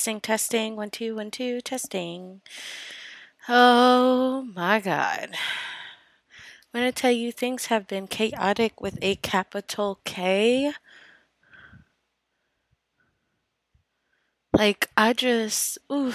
Testing, 0.00 0.20
testing, 0.22 0.76
one, 0.76 0.88
two, 0.88 1.14
one, 1.16 1.30
two, 1.30 1.60
testing. 1.60 2.40
Oh 3.46 4.48
my 4.56 4.80
God. 4.80 5.28
I'm 6.72 6.80
going 6.80 6.90
to 6.90 6.90
tell 6.90 7.10
you 7.10 7.30
things 7.30 7.66
have 7.66 7.86
been 7.86 8.06
chaotic 8.06 8.80
with 8.80 8.96
a 9.02 9.16
capital 9.16 10.00
K. 10.06 10.72
Like, 14.56 14.88
I 14.96 15.12
just, 15.12 15.76
ooh. 15.92 16.14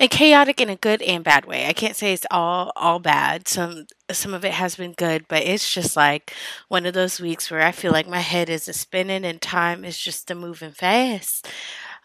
And 0.00 0.10
chaotic 0.10 0.60
in 0.60 0.68
a 0.68 0.74
good 0.74 1.00
and 1.02 1.22
bad 1.22 1.44
way. 1.44 1.66
I 1.66 1.74
can't 1.74 1.94
say 1.94 2.12
it's 2.12 2.26
all 2.32 2.72
all 2.74 2.98
bad. 2.98 3.46
Some 3.46 3.86
some 4.10 4.34
of 4.34 4.44
it 4.44 4.52
has 4.52 4.74
been 4.76 4.92
good, 4.92 5.26
but 5.28 5.42
it's 5.44 5.72
just 5.72 5.96
like 5.96 6.32
one 6.68 6.86
of 6.86 6.94
those 6.94 7.20
weeks 7.20 7.48
where 7.48 7.62
I 7.62 7.70
feel 7.72 7.92
like 7.92 8.08
my 8.08 8.20
head 8.20 8.48
is 8.48 8.68
a 8.68 8.72
spinning 8.72 9.24
and 9.24 9.40
time 9.40 9.84
is 9.84 9.98
just 9.98 10.30
a 10.30 10.36
moving 10.36 10.72
fast. 10.72 11.48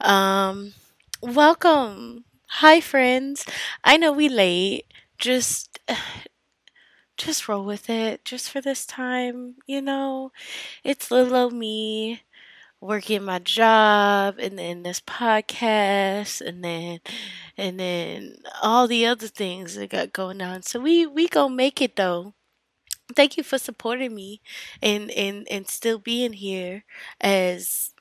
Um, 0.02 0.73
welcome. 1.23 2.26
Hi 2.59 2.82
friends. 2.82 3.45
I 3.84 3.98
know 3.98 4.12
we 4.12 4.27
late. 4.30 4.86
Just 5.17 5.80
just 7.17 7.48
roll 7.48 7.64
with 7.66 7.89
it 7.89 8.25
just 8.25 8.50
for 8.50 8.61
this 8.61 8.86
time, 8.86 9.56
you 9.67 9.81
know. 9.81 10.31
It's 10.83 11.11
little 11.11 11.36
old 11.36 11.53
me 11.53 12.23
working 12.81 13.23
my 13.23 13.39
job 13.39 14.38
and 14.39 14.59
then 14.59 14.83
this 14.83 15.02
podcast 15.02 16.42
and 16.42 16.64
then 16.64 17.00
and 17.58 17.80
then 17.80 18.38
all 18.64 18.88
the 18.88 19.05
other 19.05 19.28
things 19.28 19.76
that 19.76 19.92
got 19.92 20.14
going 20.14 20.42
on. 20.42 20.64
So 20.64 20.80
we 20.80 21.08
we 21.08 21.28
gonna 21.30 21.55
make 21.55 21.81
it 21.81 21.95
though. 21.98 22.33
Thank 23.16 23.38
you 23.38 23.44
for 23.44 23.58
supporting 23.59 24.16
me 24.16 24.42
and 24.81 25.11
and 25.11 25.48
and 25.52 25.67
still 25.70 26.00
being 26.00 26.33
here 26.33 26.86
as 27.22 27.92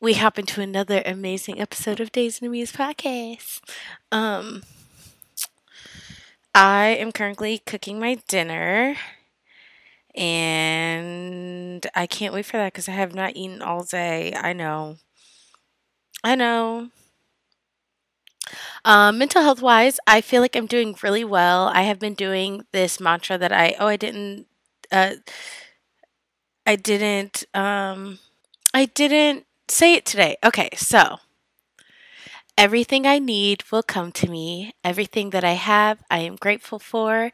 we 0.00 0.14
hop 0.14 0.38
into 0.38 0.60
another 0.60 1.02
amazing 1.04 1.60
episode 1.60 2.00
of 2.00 2.10
Dazed 2.10 2.42
and 2.42 2.48
Amused 2.48 2.74
podcast. 2.74 3.60
Um 4.10 4.62
I 6.54 6.86
am 6.86 7.12
currently 7.12 7.58
cooking 7.58 8.00
my 8.00 8.18
dinner 8.26 8.96
and 10.14 11.86
I 11.94 12.06
can't 12.06 12.34
wait 12.34 12.46
for 12.46 12.56
that 12.56 12.72
because 12.72 12.88
I 12.88 12.92
have 12.92 13.14
not 13.14 13.36
eaten 13.36 13.62
all 13.62 13.84
day. 13.84 14.32
I 14.34 14.52
know. 14.52 14.96
I 16.24 16.34
know. 16.34 16.90
Um, 18.84 19.18
mental 19.18 19.42
health 19.42 19.62
wise, 19.62 20.00
I 20.06 20.20
feel 20.22 20.40
like 20.40 20.56
I'm 20.56 20.66
doing 20.66 20.96
really 21.02 21.24
well. 21.24 21.68
I 21.68 21.82
have 21.82 22.00
been 22.00 22.14
doing 22.14 22.64
this 22.72 22.98
mantra 22.98 23.38
that 23.38 23.52
I 23.52 23.76
oh 23.78 23.86
I 23.86 23.96
didn't 23.96 24.46
uh 24.90 25.16
I 26.66 26.76
didn't 26.76 27.44
um 27.54 28.18
I 28.74 28.86
didn't 28.86 29.46
say 29.70 29.94
it 29.94 30.04
today. 30.04 30.36
Okay, 30.44 30.70
so 30.76 31.18
everything 32.56 33.06
I 33.06 33.18
need 33.18 33.64
will 33.70 33.82
come 33.82 34.12
to 34.12 34.28
me. 34.28 34.74
Everything 34.84 35.30
that 35.30 35.44
I 35.44 35.52
have, 35.52 36.02
I 36.10 36.20
am 36.20 36.36
grateful 36.36 36.78
for. 36.78 37.32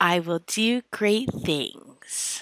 I 0.00 0.20
will 0.20 0.40
do 0.40 0.82
great 0.90 1.30
things. 1.32 2.40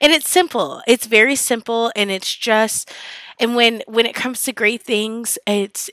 And 0.00 0.12
it's 0.12 0.28
simple. 0.28 0.82
It's 0.86 1.06
very 1.06 1.34
simple 1.36 1.90
and 1.96 2.10
it's 2.10 2.34
just 2.34 2.92
and 3.40 3.54
when 3.54 3.82
when 3.86 4.06
it 4.06 4.14
comes 4.14 4.42
to 4.44 4.52
great 4.52 4.82
things, 4.82 5.38
it's 5.46 5.90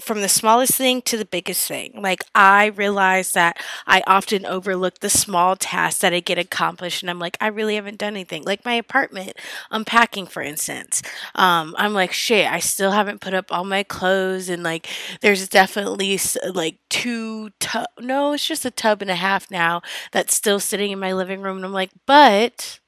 from 0.00 0.20
the 0.22 0.28
smallest 0.28 0.74
thing 0.74 1.02
to 1.02 1.16
the 1.16 1.24
biggest 1.24 1.66
thing. 1.68 2.00
Like 2.00 2.22
I 2.34 2.66
realize 2.66 3.32
that 3.32 3.58
I 3.86 4.02
often 4.06 4.46
overlook 4.46 5.00
the 5.00 5.10
small 5.10 5.56
tasks 5.56 6.00
that 6.00 6.12
I 6.12 6.20
get 6.20 6.38
accomplished 6.38 7.02
and 7.02 7.10
I'm 7.10 7.18
like 7.18 7.36
I 7.40 7.48
really 7.48 7.76
haven't 7.76 7.98
done 7.98 8.14
anything. 8.14 8.42
Like 8.44 8.64
my 8.64 8.74
apartment 8.74 9.34
unpacking 9.70 10.26
for 10.26 10.42
instance. 10.42 11.02
Um 11.34 11.74
I'm 11.78 11.92
like 11.94 12.12
shit, 12.12 12.50
I 12.50 12.58
still 12.60 12.90
haven't 12.92 13.20
put 13.20 13.34
up 13.34 13.52
all 13.52 13.64
my 13.64 13.82
clothes 13.82 14.48
and 14.48 14.62
like 14.62 14.88
there's 15.20 15.48
definitely 15.48 16.18
like 16.52 16.76
two 16.88 17.50
tub 17.60 17.86
no, 18.00 18.32
it's 18.32 18.46
just 18.46 18.64
a 18.64 18.70
tub 18.70 19.02
and 19.02 19.10
a 19.10 19.14
half 19.14 19.50
now 19.50 19.82
that's 20.12 20.34
still 20.34 20.60
sitting 20.60 20.90
in 20.90 20.98
my 20.98 21.12
living 21.12 21.42
room 21.42 21.56
and 21.56 21.66
I'm 21.66 21.72
like, 21.72 21.90
"But 22.06 22.80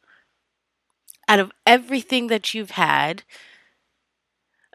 out 1.29 1.41
of 1.41 1.53
everything 1.67 2.27
that 2.29 2.55
you've 2.55 2.73
had, 2.73 3.23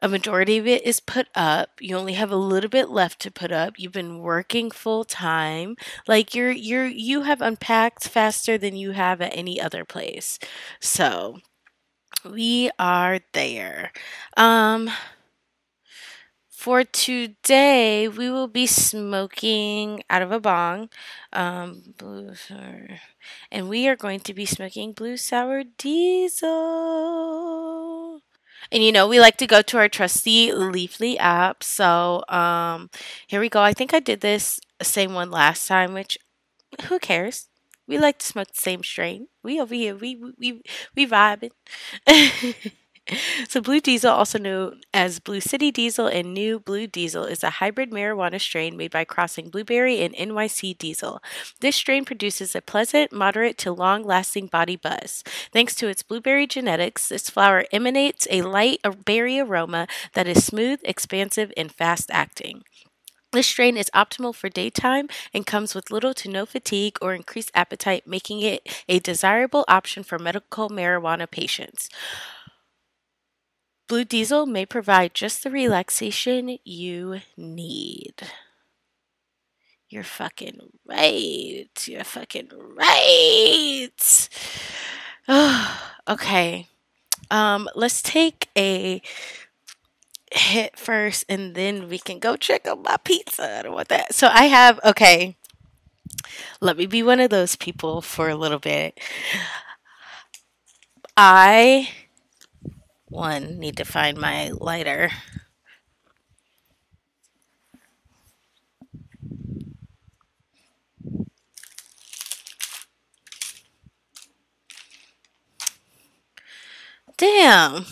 a 0.02 0.08
majority 0.08 0.58
of 0.58 0.68
it 0.68 0.84
is 0.86 1.00
put 1.00 1.28
up. 1.36 1.72
You 1.80 1.98
only 1.98 2.14
have 2.14 2.32
a 2.32 2.36
little 2.36 2.70
bit 2.70 2.90
left 2.90 3.20
to 3.22 3.32
put 3.32 3.52
up. 3.52 3.76
You've 3.78 3.92
been 3.94 4.20
working 4.20 4.72
full 4.72 5.04
time. 5.04 5.76
Like 6.08 6.36
you're 6.36 6.52
you're 6.52 6.86
you 6.86 7.24
have 7.24 7.42
unpacked 7.42 8.08
faster 8.08 8.58
than 8.58 8.76
you 8.76 8.92
have 8.92 9.22
at 9.22 9.36
any 9.36 9.60
other 9.60 9.86
place. 9.86 10.40
So, 10.80 11.40
we 12.26 12.70
are 12.80 13.20
there. 13.34 13.92
Um 14.38 14.90
for 16.50 16.84
today, 16.84 18.08
we 18.08 18.30
will 18.32 18.48
be 18.48 18.66
smoking 18.66 20.04
out 20.10 20.22
of 20.22 20.32
a 20.32 20.40
bong, 20.40 20.90
um, 21.32 21.94
blue 21.98 22.34
sour, 22.36 23.00
and 23.52 23.70
we 23.70 23.88
are 23.88 23.96
going 23.96 24.20
to 24.22 24.34
be 24.34 24.46
smoking 24.46 24.92
blue 24.92 25.18
sour 25.18 25.64
diesel. 25.78 27.57
And 28.72 28.84
you 28.84 28.92
know, 28.92 29.08
we 29.08 29.20
like 29.20 29.38
to 29.38 29.48
go 29.48 29.62
to 29.62 29.78
our 29.78 29.90
trusty 29.90 30.50
Leafly 30.50 31.18
app. 31.20 31.64
So 31.64 32.24
um, 32.30 32.90
here 33.28 33.40
we 33.40 33.50
go. 33.50 33.62
I 33.62 33.74
think 33.74 33.94
I 33.94 34.00
did 34.00 34.22
this 34.22 34.60
same 34.82 35.14
one 35.14 35.32
last 35.32 35.68
time, 35.68 35.94
which 35.94 36.18
who 36.88 37.00
cares? 37.00 37.48
We 37.88 37.98
like 38.00 38.20
to 38.20 38.26
smoke 38.26 38.50
the 38.50 38.60
same 38.60 38.84
strain. 38.84 39.28
We 39.44 39.60
over 39.62 39.76
here, 39.76 39.96
we 39.96 40.16
we 40.40 40.62
we 40.96 41.08
vibing. 41.08 41.52
so, 43.50 43.62
Blue 43.62 43.80
Diesel, 43.80 44.12
also 44.12 44.38
known 44.38 44.82
as 44.94 45.20
Blue 45.20 45.40
City 45.40 45.72
Diesel 45.72 46.08
and 46.08 46.34
New 46.34 46.60
Blue 46.60 46.88
Diesel, 46.88 47.26
is 47.26 47.44
a 47.44 47.52
hybrid 47.52 47.92
marijuana 47.92 48.40
strain 48.40 48.78
made 48.78 48.92
by 48.92 49.06
crossing 49.06 49.50
blueberry 49.50 50.02
and 50.02 50.14
NYC 50.16 50.78
diesel. 50.78 51.22
This 51.62 51.76
strain 51.76 52.06
produces 52.06 52.56
a 52.56 52.62
pleasant, 52.62 53.12
moderate 53.12 53.58
to 53.60 53.72
long 53.72 54.04
lasting 54.04 54.48
body 54.48 54.76
buzz. 54.76 55.24
Thanks 55.52 55.76
to 55.76 55.88
its 55.88 56.04
blueberry 56.04 56.48
genetics, 56.48 57.10
this 57.10 57.30
flower 57.30 57.66
emanates 57.72 58.28
a 58.30 58.42
light 58.42 58.80
berry 59.06 59.40
aroma 59.40 59.88
that 60.14 60.28
is 60.28 60.46
smooth, 60.46 60.80
expansive, 60.84 61.52
and 61.56 61.72
fast 61.72 62.10
acting. 62.12 62.64
This 63.34 63.48
strain 63.48 63.76
is 63.76 63.92
optimal 63.94 64.34
for 64.34 64.48
daytime 64.48 65.10
and 65.34 65.46
comes 65.46 65.76
with 65.76 65.92
little 65.92 66.14
to 66.14 66.30
no 66.30 66.46
fatigue 66.46 66.98
or 67.02 67.14
increased 67.14 67.52
appetite, 67.54 68.08
making 68.08 68.42
it 68.42 68.68
a 68.88 69.00
desirable 69.00 69.66
option 69.68 70.04
for 70.04 70.18
medical 70.18 70.70
marijuana 70.70 71.30
patients. 71.30 71.90
Blue 73.88 74.04
Diesel 74.04 74.46
may 74.46 74.66
provide 74.66 75.14
just 75.14 75.44
the 75.44 75.50
relaxation 75.50 76.58
you 76.66 77.22
need. 77.38 78.16
You're 79.90 80.04
fucking 80.04 80.60
right. 80.86 81.70
You're 81.86 82.04
fucking 82.04 82.50
right. 82.76 84.30
Oh, 85.30 85.92
okay. 86.10 86.68
Um, 87.32 87.70
let's 87.76 88.02
take 88.02 88.50
a 88.58 89.02
hit 90.34 90.78
first 90.78 91.24
and 91.30 91.56
then 91.56 91.88
we 91.88 91.98
can 91.98 92.20
go 92.20 92.36
check 92.36 92.68
out 92.68 92.84
my 92.84 92.98
pizza. 92.98 93.60
I 93.60 93.62
don't 93.62 93.74
want 93.74 93.88
that. 93.88 94.14
So 94.14 94.28
I 94.28 94.46
have 94.46 94.80
okay. 94.84 95.38
Let 96.60 96.78
me 96.78 96.86
be 96.86 97.04
one 97.04 97.20
of 97.22 97.30
those 97.30 97.56
people 97.56 98.02
for 98.02 98.28
a 98.28 98.36
little 98.36 98.60
bit. 98.60 99.00
I 101.16 101.90
one, 103.10 103.60
need 103.60 103.78
to 103.78 103.86
find 103.86 104.18
my 104.18 104.50
lighter. 104.50 105.12
Damn. 117.18 117.86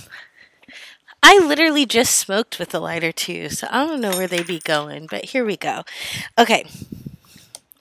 I 1.24 1.40
literally 1.40 1.88
just 1.88 2.16
smoked 2.16 2.60
with 2.60 2.70
the 2.70 2.80
lighter 2.80 3.12
too, 3.12 3.50
so 3.50 3.68
I 3.72 3.86
don't 3.88 4.00
know 4.00 4.12
where 4.12 4.28
they'd 4.28 4.46
be 4.46 4.60
going, 4.60 5.08
but 5.10 5.26
here 5.26 5.44
we 5.44 5.58
go. 5.58 5.84
Okay. 6.38 6.66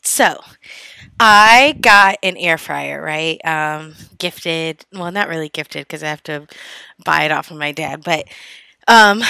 So, 0.01 0.41
I 1.19 1.77
got 1.81 2.19
an 2.23 2.37
air 2.37 2.59
fryer, 2.59 3.01
right? 3.01 3.45
Um, 3.45 3.95
gifted. 4.19 4.85
Well, 4.93 5.11
not 5.13 5.29
really 5.29 5.49
gifted 5.49 5.87
because 5.87 6.03
I 6.03 6.09
have 6.09 6.23
to 6.25 6.47
buy 7.05 7.25
it 7.25 7.33
off 7.33 7.51
of 7.51 7.57
my 7.57 7.73
dad, 7.73 8.03
but 8.05 8.27
um, 8.89 9.23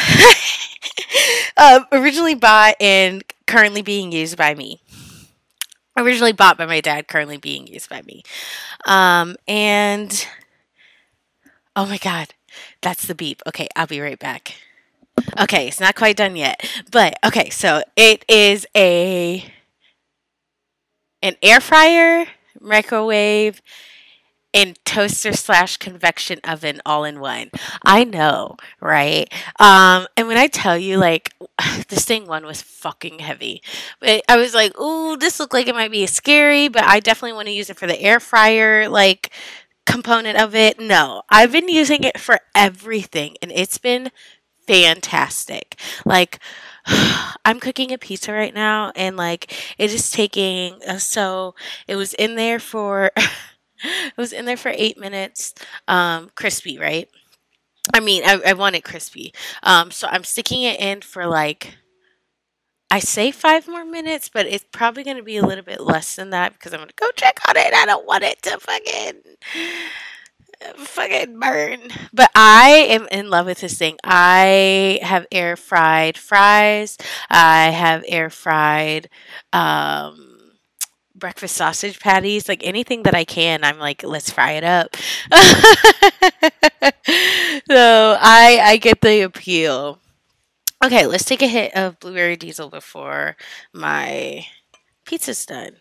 uh, 1.57 1.81
originally 1.93 2.35
bought 2.35 2.77
and 2.81 3.23
currently 3.47 3.83
being 3.83 4.13
used 4.13 4.37
by 4.37 4.55
me. 4.55 4.81
Originally 5.97 6.33
bought 6.33 6.59
by 6.59 6.67
my 6.67 6.81
dad, 6.81 7.07
currently 7.07 7.37
being 7.37 7.67
used 7.67 7.89
by 7.89 8.03
me. 8.03 8.25
Um, 8.87 9.37
and 9.47 10.27
oh 11.77 11.87
my 11.87 11.99
god, 11.99 12.35
that's 12.81 13.07
the 13.07 13.15
beep. 13.15 13.43
Okay, 13.47 13.69
I'll 13.77 13.87
be 13.87 14.01
right 14.01 14.19
back. 14.19 14.57
Okay, 15.41 15.69
it's 15.69 15.79
not 15.79 15.95
quite 15.95 16.17
done 16.17 16.35
yet, 16.35 16.69
but 16.91 17.17
okay, 17.25 17.49
so 17.51 17.83
it 17.97 18.25
is 18.29 18.67
a 18.77 19.45
an 21.25 21.37
air 21.43 21.59
fryer, 21.59 22.27
microwave, 22.61 23.63
and 24.53 24.79
toaster 24.85 25.33
slash 25.33 25.79
convection 25.79 26.39
oven 26.45 26.81
all 26.87 27.03
in 27.03 27.19
one. 27.19 27.51
I 27.83 28.05
know, 28.05 28.57
right? 28.79 29.33
Um, 29.59 30.07
and 30.17 30.29
when 30.29 30.37
I 30.37 30.47
tell 30.47 30.77
you, 30.79 30.99
like, 30.99 31.33
this 31.89 32.05
thing 32.05 32.27
one 32.27 32.45
was 32.45 32.63
fucking 32.63 33.21
heavy. 33.21 33.63
But 34.01 34.23
I 34.29 34.37
was 34.37 34.55
like, 34.55 34.79
ooh, 34.79 35.17
this 35.17 35.41
looked 35.41 35.55
like 35.55 35.67
it 35.67 35.75
might 35.75 35.91
be 35.91 36.07
scary, 36.07 36.69
but 36.69 36.85
I 36.85 37.01
definitely 37.01 37.33
want 37.33 37.49
to 37.49 37.55
use 37.55 37.71
it 37.71 37.79
for 37.79 37.89
the 37.89 38.01
air 38.01 38.21
fryer, 38.21 38.89
like, 38.89 39.33
component 39.87 40.39
of 40.39 40.55
it. 40.55 40.79
No, 40.79 41.23
I've 41.31 41.53
been 41.53 41.69
using 41.69 42.05
it 42.05 42.21
for 42.21 42.39
everything, 42.55 43.37
and 43.41 43.51
it's 43.51 43.79
been 43.79 44.11
fantastic. 44.67 45.81
Like, 46.05 46.39
I'm 47.45 47.61
cooking 47.61 47.93
a 47.93 47.99
pizza 47.99 48.33
right 48.33 48.55
now, 48.55 48.93
and 48.97 49.17
like, 49.17 49.53
it 49.79 49.93
is 49.93 50.11
taking, 50.11 50.81
uh, 50.87 50.99
so 50.99 51.55
it 51.87 51.97
was 51.97 52.15
in 52.15 52.37
there 52.37 52.59
for. 52.59 53.11
it 53.85 54.17
was 54.17 54.33
in 54.33 54.45
there 54.45 54.57
for 54.57 54.73
eight 54.75 54.99
minutes, 54.99 55.55
um, 55.89 56.31
crispy, 56.37 56.79
right? 56.79 57.09
I 57.93 58.01
mean, 58.01 58.23
I, 58.25 58.41
I 58.47 58.53
want 58.55 58.77
it 58.77 58.85
crispy. 58.85 59.35
Um, 59.63 59.91
so 59.91 60.09
I'm 60.11 60.25
sticking 60.25 60.63
it 60.63 60.81
in 60.81 61.03
for 61.03 61.27
like, 61.27 61.77
I 62.91 63.01
say 63.01 63.31
five 63.31 63.69
more 63.69 63.85
minutes, 63.85 64.31
but 64.33 64.47
it's 64.47 64.65
probably 64.73 65.05
going 65.05 65.17
to 65.17 65.23
be 65.23 65.37
a 65.37 65.45
little 65.45 65.65
bit 65.65 65.81
less 65.81 66.17
than 66.17 66.31
that 66.31 66.53
because 66.55 66.73
I'm 66.73 66.79
going 66.79 66.89
to 66.89 66.95
go 66.95 67.11
check 67.17 67.41
on 67.49 67.57
it. 67.57 67.75
I 67.75 67.85
don't 67.85 68.07
want 68.07 68.25
it 68.25 68.41
to 68.43 68.59
fucking 68.59 69.21
fucking 70.77 71.39
burn. 71.39 71.81
But 72.13 72.31
I 72.35 72.87
am 72.91 73.07
in 73.11 73.31
love 73.31 73.47
with 73.47 73.61
this 73.61 73.79
thing. 73.79 73.97
I 74.05 75.01
have 75.03 75.27
air 75.33 75.57
fried 75.57 76.17
fries. 76.19 76.99
I 77.31 77.71
have 77.71 78.05
air 78.09 78.31
fried 78.31 79.09
um 79.53 80.31
breakfast 81.15 81.57
sausage 81.57 82.01
patties, 82.01 82.49
like 82.49 82.63
anything 82.65 83.05
that 83.05 83.15
I 83.15 83.25
can, 83.25 83.65
I'm 83.65 83.79
like, 83.79 84.03
let's 84.03 84.31
fry 84.31 84.53
it 84.53 84.65
up. 84.65 84.97
so 87.71 88.17
I 88.21 88.61
I 88.63 88.77
get 88.81 89.01
the 89.01 89.23
appeal. 89.23 90.01
Okay, 90.85 91.07
let's 91.07 91.25
take 91.25 91.43
a 91.43 91.49
hit 91.49 91.75
of 91.77 91.99
blueberry 92.01 92.37
diesel 92.37 92.71
before 92.71 93.37
my 93.73 94.47
pizza's 95.07 95.47
done. 95.47 95.77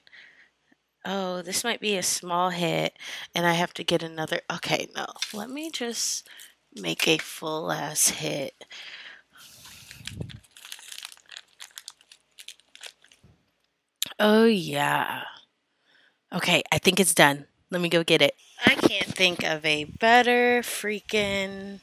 Oh, 1.05 1.41
this 1.41 1.63
might 1.63 1.81
be 1.81 1.97
a 1.97 2.03
small 2.03 2.50
hit, 2.50 2.97
and 3.35 3.45
I 3.45 3.53
have 3.53 3.73
to 3.73 3.83
get 3.83 4.03
another. 4.03 4.39
Okay, 4.51 4.88
no. 4.95 5.05
Let 5.33 5.50
me 5.50 5.69
just 5.69 6.27
make 6.73 7.07
a 7.07 7.17
full 7.17 7.71
ass 7.71 8.09
hit. 8.09 8.65
Oh, 14.17 14.45
yeah. 14.45 15.23
Okay, 16.31 16.63
I 16.71 16.77
think 16.77 17.00
it's 17.00 17.13
done. 17.13 17.47
Let 17.69 17.81
me 17.81 17.89
go 17.89 18.03
get 18.03 18.21
it. 18.21 18.35
I 18.65 18.75
can't 18.75 19.13
think 19.13 19.44
of 19.44 19.65
a 19.65 19.83
better 19.83 20.61
freaking 20.61 21.81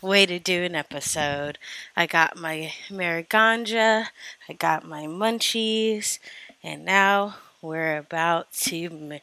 way 0.00 0.26
to 0.26 0.38
do 0.38 0.62
an 0.62 0.76
episode. 0.76 1.58
I 1.96 2.06
got 2.06 2.36
my 2.36 2.72
Mariganja, 2.88 4.06
I 4.48 4.52
got 4.52 4.84
my 4.84 5.06
munchies, 5.06 6.18
and 6.62 6.84
now 6.84 7.36
we're 7.62 7.96
about 7.96 8.52
to. 8.52 9.20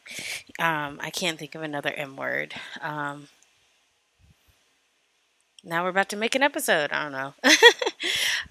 Um, 0.58 0.98
I 1.00 1.10
can't 1.12 1.38
think 1.38 1.54
of 1.54 1.62
another 1.62 1.92
M 1.94 2.16
word. 2.16 2.54
Um, 2.80 3.28
now 5.62 5.84
we're 5.84 5.90
about 5.90 6.08
to 6.08 6.16
make 6.16 6.34
an 6.34 6.42
episode. 6.42 6.90
I 6.90 7.02
don't 7.02 7.12
know. 7.12 7.34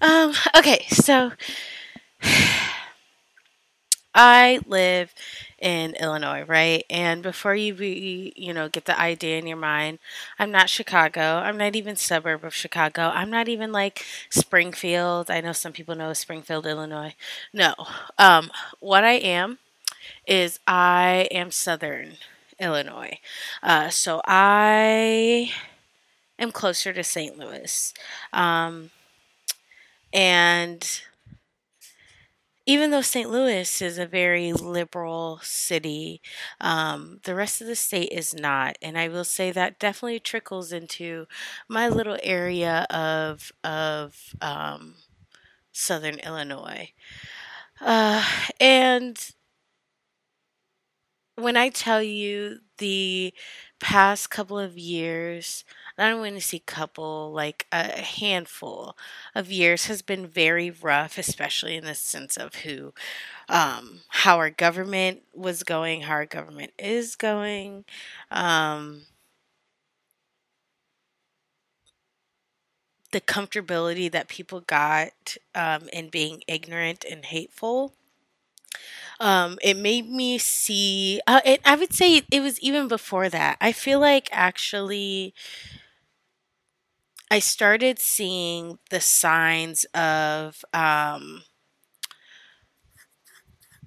um, 0.00 0.32
okay, 0.56 0.86
so 0.90 1.32
I 4.14 4.60
live 4.66 5.12
in 5.58 5.94
Illinois, 5.94 6.42
right? 6.42 6.84
And 6.88 7.22
before 7.22 7.54
you 7.54 7.74
be, 7.74 8.32
you 8.36 8.54
know, 8.54 8.68
get 8.68 8.84
the 8.84 8.98
idea 8.98 9.38
in 9.38 9.46
your 9.46 9.56
mind, 9.56 9.98
I'm 10.38 10.52
not 10.52 10.70
Chicago. 10.70 11.20
I'm 11.20 11.58
not 11.58 11.74
even 11.74 11.96
suburb 11.96 12.44
of 12.44 12.54
Chicago. 12.54 13.10
I'm 13.12 13.30
not 13.30 13.48
even 13.48 13.72
like 13.72 14.04
Springfield. 14.30 15.30
I 15.30 15.40
know 15.40 15.52
some 15.52 15.72
people 15.72 15.96
know 15.96 16.12
Springfield, 16.12 16.66
Illinois. 16.66 17.14
No. 17.52 17.74
Um, 18.18 18.50
what 18.78 19.04
I 19.04 19.14
am 19.14 19.58
is 20.26 20.60
I 20.66 21.28
am 21.30 21.50
Southern 21.50 22.16
Illinois. 22.58 23.18
Uh, 23.62 23.88
so 23.90 24.20
I 24.26 25.52
am 26.38 26.52
closer 26.52 26.92
to 26.92 27.04
St. 27.04 27.38
Louis. 27.38 27.94
Um, 28.32 28.90
and 30.12 31.02
even 32.66 32.90
though 32.90 33.00
St. 33.02 33.30
Louis 33.30 33.82
is 33.82 33.98
a 33.98 34.06
very 34.06 34.52
liberal 34.52 35.40
city, 35.42 36.20
um, 36.60 37.20
the 37.24 37.34
rest 37.34 37.60
of 37.60 37.66
the 37.66 37.74
state 37.74 38.10
is 38.12 38.34
not. 38.34 38.76
And 38.82 38.98
I 38.98 39.08
will 39.08 39.24
say 39.24 39.50
that 39.50 39.78
definitely 39.78 40.20
trickles 40.20 40.72
into 40.72 41.26
my 41.68 41.88
little 41.88 42.18
area 42.22 42.86
of, 42.90 43.50
of 43.64 44.34
um, 44.40 44.94
Southern 45.72 46.18
Illinois. 46.20 46.90
Uh, 47.80 48.24
and 48.60 49.32
when 51.40 51.56
I 51.56 51.68
tell 51.70 52.02
you 52.02 52.60
the 52.78 53.34
past 53.80 54.30
couple 54.30 54.58
of 54.58 54.76
years, 54.78 55.64
I 55.98 56.08
don't 56.08 56.20
want 56.20 56.34
to 56.34 56.40
say 56.40 56.58
couple, 56.60 57.32
like 57.32 57.66
a 57.72 58.00
handful 58.00 58.96
of 59.34 59.50
years 59.50 59.86
has 59.86 60.02
been 60.02 60.26
very 60.26 60.70
rough, 60.70 61.18
especially 61.18 61.76
in 61.76 61.84
the 61.84 61.94
sense 61.94 62.36
of 62.36 62.54
who, 62.56 62.92
um, 63.48 64.00
how 64.08 64.38
our 64.38 64.50
government 64.50 65.22
was 65.34 65.62
going, 65.64 66.02
how 66.02 66.14
our 66.14 66.26
government 66.26 66.72
is 66.78 67.16
going. 67.16 67.84
Um, 68.30 69.02
the 73.12 73.20
comfortability 73.20 74.10
that 74.10 74.28
people 74.28 74.60
got 74.60 75.36
um, 75.54 75.88
in 75.92 76.08
being 76.08 76.42
ignorant 76.46 77.04
and 77.08 77.24
hateful. 77.26 77.92
Um, 79.20 79.58
it 79.62 79.76
made 79.76 80.08
me 80.08 80.38
see. 80.38 81.20
Uh, 81.26 81.40
it, 81.44 81.60
I 81.64 81.76
would 81.76 81.92
say 81.92 82.22
it 82.30 82.40
was 82.40 82.58
even 82.60 82.88
before 82.88 83.28
that. 83.28 83.58
I 83.60 83.72
feel 83.72 84.00
like 84.00 84.30
actually 84.32 85.34
I 87.30 87.38
started 87.38 87.98
seeing 87.98 88.78
the 88.90 89.00
signs 89.00 89.84
of 89.94 90.64
um, 90.74 91.42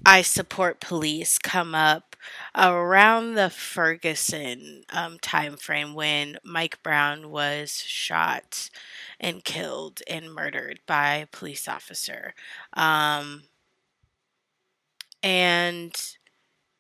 I 0.06 0.22
support 0.22 0.80
police 0.82 1.38
come 1.40 1.74
up 1.76 2.16
around 2.56 3.36
the 3.36 3.50
Ferguson 3.50 4.84
um, 4.90 5.18
time 5.20 5.56
frame 5.58 5.94
when 5.94 6.38
Mike 6.44 6.82
Brown 6.84 7.30
was 7.30 7.82
shot 7.82 8.70
and 9.20 9.44
killed 9.44 10.02
and 10.08 10.34
murdered 10.34 10.80
by 10.86 11.16
a 11.16 11.28
police 11.28 11.68
officer. 11.68 12.34
Um, 12.74 13.44
and 15.24 15.96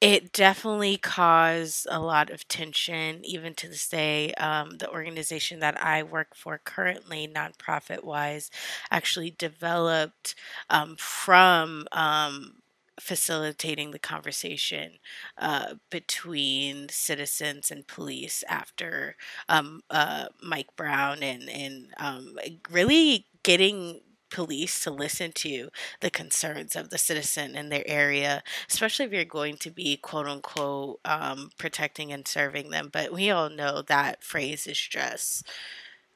it 0.02 0.34
definitely 0.34 0.98
caused 0.98 1.88
a 1.90 2.00
lot 2.00 2.30
of 2.30 2.48
tension, 2.50 3.22
even 3.26 3.54
to 3.56 3.70
this 3.70 3.88
day. 3.88 4.34
Um, 4.34 4.78
the 4.80 4.90
organization 4.92 5.60
that 5.62 5.82
I 5.82 6.04
work 6.04 6.36
for 6.36 6.60
currently, 6.64 7.28
nonprofit 7.34 8.04
wise, 8.04 8.52
actually 8.92 9.32
developed 9.32 10.36
um, 10.70 10.98
from 11.00 11.88
um, 11.94 12.56
facilitating 13.00 13.92
the 13.92 14.00
conversation 14.00 14.94
uh, 15.38 15.76
between 15.90 16.90
citizens 16.90 17.72
and 17.72 17.88
police 17.88 18.44
after 18.50 19.16
um, 19.50 19.82
uh, 19.90 20.26
Mike 20.42 20.76
Brown 20.76 21.24
and, 21.24 21.50
and 21.50 21.88
um, 21.98 22.38
really 22.70 23.26
getting 23.44 24.02
police 24.34 24.84
to 24.84 24.92
listen 24.92 25.32
to 25.32 25.70
the 26.02 26.10
concerns 26.10 26.76
of 26.76 26.90
the 26.90 26.98
citizen 26.98 27.56
in 27.56 27.70
their 27.70 27.84
area, 27.86 28.44
especially 28.70 29.06
if 29.06 29.14
you're 29.14 29.24
going 29.24 29.56
to 29.58 29.72
be 29.72 29.96
quote 29.96 30.28
unquote 30.28 31.00
um, 31.06 31.52
protecting 31.58 32.12
and 32.12 32.28
serving 32.28 32.72
them. 32.72 32.90
But 32.92 33.14
we 33.14 33.30
all 33.30 33.50
know 33.50 33.82
that 33.84 34.24
phrase 34.24 34.68
is 34.68 34.80
just 34.80 35.48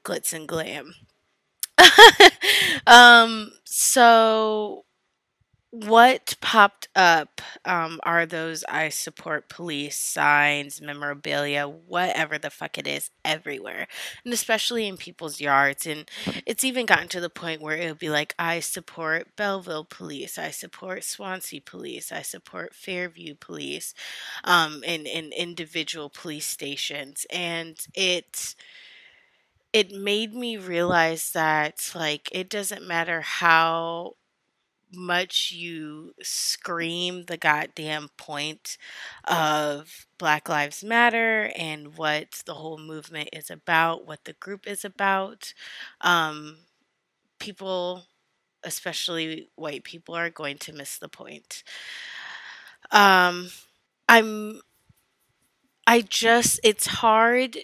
glitz 0.03 0.33
and 0.33 0.47
glam. 0.47 0.95
um, 2.87 3.51
so 3.63 4.83
what 5.85 6.35
popped 6.41 6.87
up 6.95 7.41
um, 7.63 7.99
are 8.03 8.25
those 8.25 8.63
I 8.65 8.89
support 8.89 9.49
police 9.49 9.97
signs, 9.97 10.81
memorabilia, 10.81 11.67
whatever 11.67 12.37
the 12.37 12.49
fuck 12.49 12.77
it 12.77 12.87
is, 12.87 13.11
everywhere. 13.23 13.87
And 14.25 14.33
especially 14.33 14.87
in 14.87 14.97
people's 14.97 15.39
yards. 15.39 15.85
And 15.85 16.09
it's 16.45 16.63
even 16.63 16.85
gotten 16.85 17.07
to 17.09 17.19
the 17.19 17.29
point 17.29 17.61
where 17.61 17.77
it 17.77 17.87
would 17.87 17.99
be 17.99 18.09
like, 18.09 18.33
I 18.39 18.59
support 18.59 19.35
Belleville 19.35 19.85
police, 19.85 20.37
I 20.37 20.49
support 20.51 21.03
Swansea 21.03 21.61
police, 21.61 22.11
I 22.11 22.23
support 22.23 22.73
Fairview 22.73 23.35
police, 23.35 23.93
um, 24.43 24.83
and 24.85 25.05
individual 25.07 26.09
police 26.09 26.45
stations. 26.45 27.25
And 27.31 27.77
it 27.93 28.55
it 29.73 29.91
made 29.91 30.33
me 30.33 30.57
realize 30.57 31.31
that 31.31 31.91
like 31.93 32.29
it 32.31 32.49
doesn't 32.49 32.87
matter 32.87 33.21
how 33.21 34.15
much 34.93 35.51
you 35.51 36.13
scream 36.21 37.25
the 37.25 37.37
goddamn 37.37 38.09
point 38.17 38.77
of 39.25 40.07
Black 40.17 40.47
Lives 40.49 40.83
Matter 40.83 41.51
and 41.55 41.97
what 41.97 42.43
the 42.45 42.55
whole 42.55 42.77
movement 42.77 43.29
is 43.33 43.49
about, 43.49 44.05
what 44.07 44.25
the 44.25 44.33
group 44.33 44.67
is 44.67 44.85
about, 44.85 45.53
um, 46.01 46.57
people, 47.39 48.05
especially 48.63 49.49
white 49.55 49.83
people, 49.83 50.15
are 50.15 50.29
going 50.29 50.57
to 50.59 50.73
miss 50.73 50.97
the 50.97 51.09
point. 51.09 51.63
Um, 52.91 53.49
I'm, 54.07 54.61
I 55.85 56.01
just, 56.01 56.59
it's 56.63 56.87
hard 56.87 57.57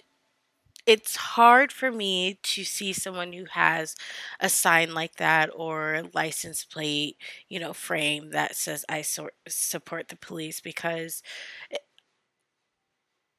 it's 0.86 1.16
hard 1.16 1.72
for 1.72 1.90
me 1.90 2.38
to 2.42 2.64
see 2.64 2.92
someone 2.92 3.32
who 3.32 3.46
has 3.50 3.96
a 4.40 4.48
sign 4.48 4.92
like 4.94 5.16
that 5.16 5.50
or 5.54 6.02
license 6.12 6.64
plate, 6.64 7.16
you 7.48 7.58
know, 7.58 7.72
frame 7.72 8.30
that 8.30 8.54
says 8.56 8.84
I 8.88 9.02
so- 9.02 9.30
support 9.48 10.08
the 10.08 10.16
police 10.16 10.60
because 10.60 11.22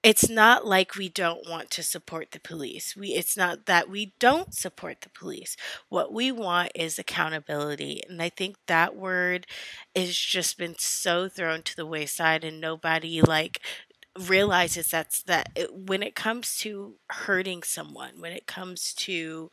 it's 0.04 0.30
not 0.30 0.68
like 0.68 0.96
we 0.96 1.10
don't 1.10 1.50
want 1.50 1.72
to 1.72 1.82
support 1.82 2.32
the 2.32 2.40
police. 2.40 2.96
We 2.96 3.10
it's 3.10 3.36
not 3.36 3.66
that 3.66 3.90
we 3.90 4.14
don't 4.20 4.54
support 4.54 5.02
the 5.02 5.10
police. 5.10 5.58
What 5.90 6.14
we 6.14 6.32
want 6.32 6.72
is 6.75 7.00
accountability. 7.00 8.04
And 8.08 8.22
I 8.22 8.30
think 8.30 8.58
that 8.68 8.96
word 8.96 9.48
has 9.96 10.16
just 10.16 10.60
been 10.60 10.75
so 10.78 11.28
thrown 11.28 11.64
to 11.64 11.75
the 11.75 11.88
wayside 11.88 12.44
and 12.44 12.62
nobody 12.62 13.20
like 13.22 13.62
realizes 14.28 14.90
that's 14.90 15.24
that 15.24 15.50
it, 15.56 15.74
when 15.74 16.04
it 16.04 16.16
comes 16.16 16.58
to 16.60 16.96
hurting 17.10 17.64
someone, 17.64 18.22
when 18.22 18.32
it 18.32 18.48
comes 18.48 18.94
to 18.94 19.52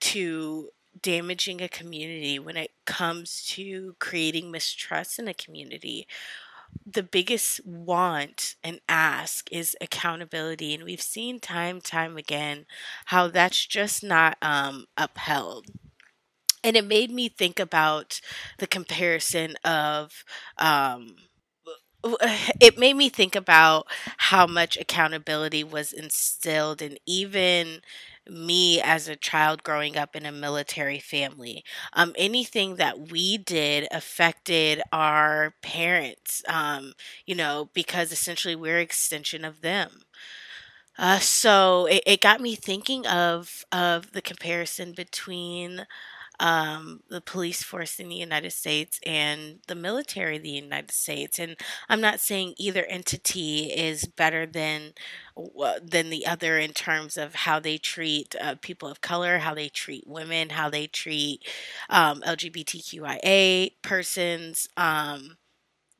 to 0.00 0.70
damaging 1.00 1.60
a 1.60 1.68
community, 1.68 2.38
when 2.38 2.56
it 2.56 2.70
comes 2.84 3.44
to 3.44 3.94
creating 3.98 4.50
mistrust 4.50 5.18
in 5.18 5.28
a 5.28 5.34
community, 5.34 6.06
the 6.86 7.02
biggest 7.02 7.66
want 7.66 8.56
and 8.64 8.80
ask 8.88 9.50
is 9.52 9.76
accountability. 9.80 10.74
And 10.74 10.84
we've 10.84 11.02
seen 11.02 11.40
time 11.40 11.80
time 11.80 12.16
again 12.16 12.66
how 13.06 13.28
that's 13.28 13.66
just 13.66 14.04
not 14.04 14.36
um, 14.42 14.86
upheld. 14.96 15.66
And 16.64 16.76
it 16.76 16.84
made 16.84 17.10
me 17.10 17.28
think 17.28 17.60
about 17.60 18.20
the 18.58 18.66
comparison 18.66 19.54
of 19.64 20.24
um, 20.58 21.16
it 22.60 22.78
made 22.78 22.94
me 22.96 23.08
think 23.08 23.34
about 23.34 23.86
how 24.18 24.46
much 24.46 24.76
accountability 24.76 25.64
was 25.64 25.92
instilled 25.92 26.82
in 26.82 26.98
even 27.06 27.80
me 28.28 28.80
as 28.80 29.06
a 29.06 29.14
child 29.14 29.62
growing 29.62 29.96
up 29.96 30.16
in 30.16 30.26
a 30.26 30.32
military 30.32 30.98
family. 30.98 31.64
Um, 31.92 32.12
anything 32.18 32.76
that 32.76 33.10
we 33.12 33.38
did 33.38 33.86
affected 33.92 34.82
our 34.92 35.54
parents, 35.62 36.42
um, 36.48 36.94
you 37.24 37.34
know, 37.36 37.70
because 37.72 38.10
essentially 38.10 38.56
we're 38.56 38.78
extension 38.80 39.44
of 39.44 39.60
them. 39.60 40.02
Uh, 40.98 41.18
so 41.18 41.86
it, 41.86 42.02
it 42.06 42.20
got 42.22 42.40
me 42.40 42.54
thinking 42.54 43.06
of 43.06 43.64
of 43.70 44.12
the 44.12 44.22
comparison 44.22 44.92
between 44.92 45.86
um, 46.40 47.00
the 47.08 47.20
police 47.20 47.62
force 47.62 47.98
in 47.98 48.08
the 48.08 48.16
United 48.16 48.52
States 48.52 49.00
and 49.04 49.60
the 49.68 49.74
military 49.74 50.36
of 50.36 50.42
the 50.42 50.50
United 50.50 50.92
States. 50.92 51.38
And 51.38 51.56
I'm 51.88 52.00
not 52.00 52.20
saying 52.20 52.54
either 52.58 52.84
entity 52.84 53.72
is 53.72 54.04
better 54.04 54.46
than 54.46 54.92
than 55.82 56.08
the 56.08 56.26
other 56.26 56.58
in 56.58 56.72
terms 56.72 57.18
of 57.18 57.34
how 57.34 57.60
they 57.60 57.76
treat 57.76 58.34
uh, 58.40 58.54
people 58.62 58.88
of 58.88 59.02
color, 59.02 59.38
how 59.38 59.54
they 59.54 59.68
treat 59.68 60.06
women, 60.06 60.50
how 60.50 60.70
they 60.70 60.86
treat 60.86 61.46
um, 61.90 62.22
LGBTQIA 62.22 63.72
persons, 63.82 64.68
um, 64.78 65.36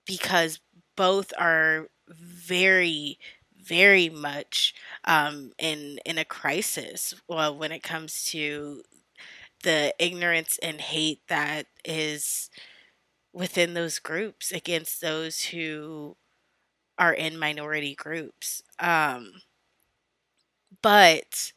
because 0.07 0.61
both 0.97 1.33
are 1.39 1.89
very 2.09 3.19
very 3.63 4.09
much 4.09 4.75
um, 5.05 5.53
in 5.59 5.99
in 6.05 6.19
a 6.19 6.25
crisis 6.25 7.15
well 7.29 7.57
when 7.57 7.73
it 7.73 7.83
comes 7.83 8.25
to 8.25 8.83
the 9.67 9.95
ignorance 10.01 10.59
and 10.63 10.81
hate 10.81 11.21
that 11.29 11.67
is 11.85 12.51
within 13.33 13.75
those 13.75 13.99
groups 13.99 14.53
against 14.53 15.01
those 15.01 15.47
who 15.47 16.17
are 16.99 17.15
in 17.15 17.39
minority 17.39 17.95
groups. 17.95 18.63
Um, 18.79 19.33
but 20.83 21.53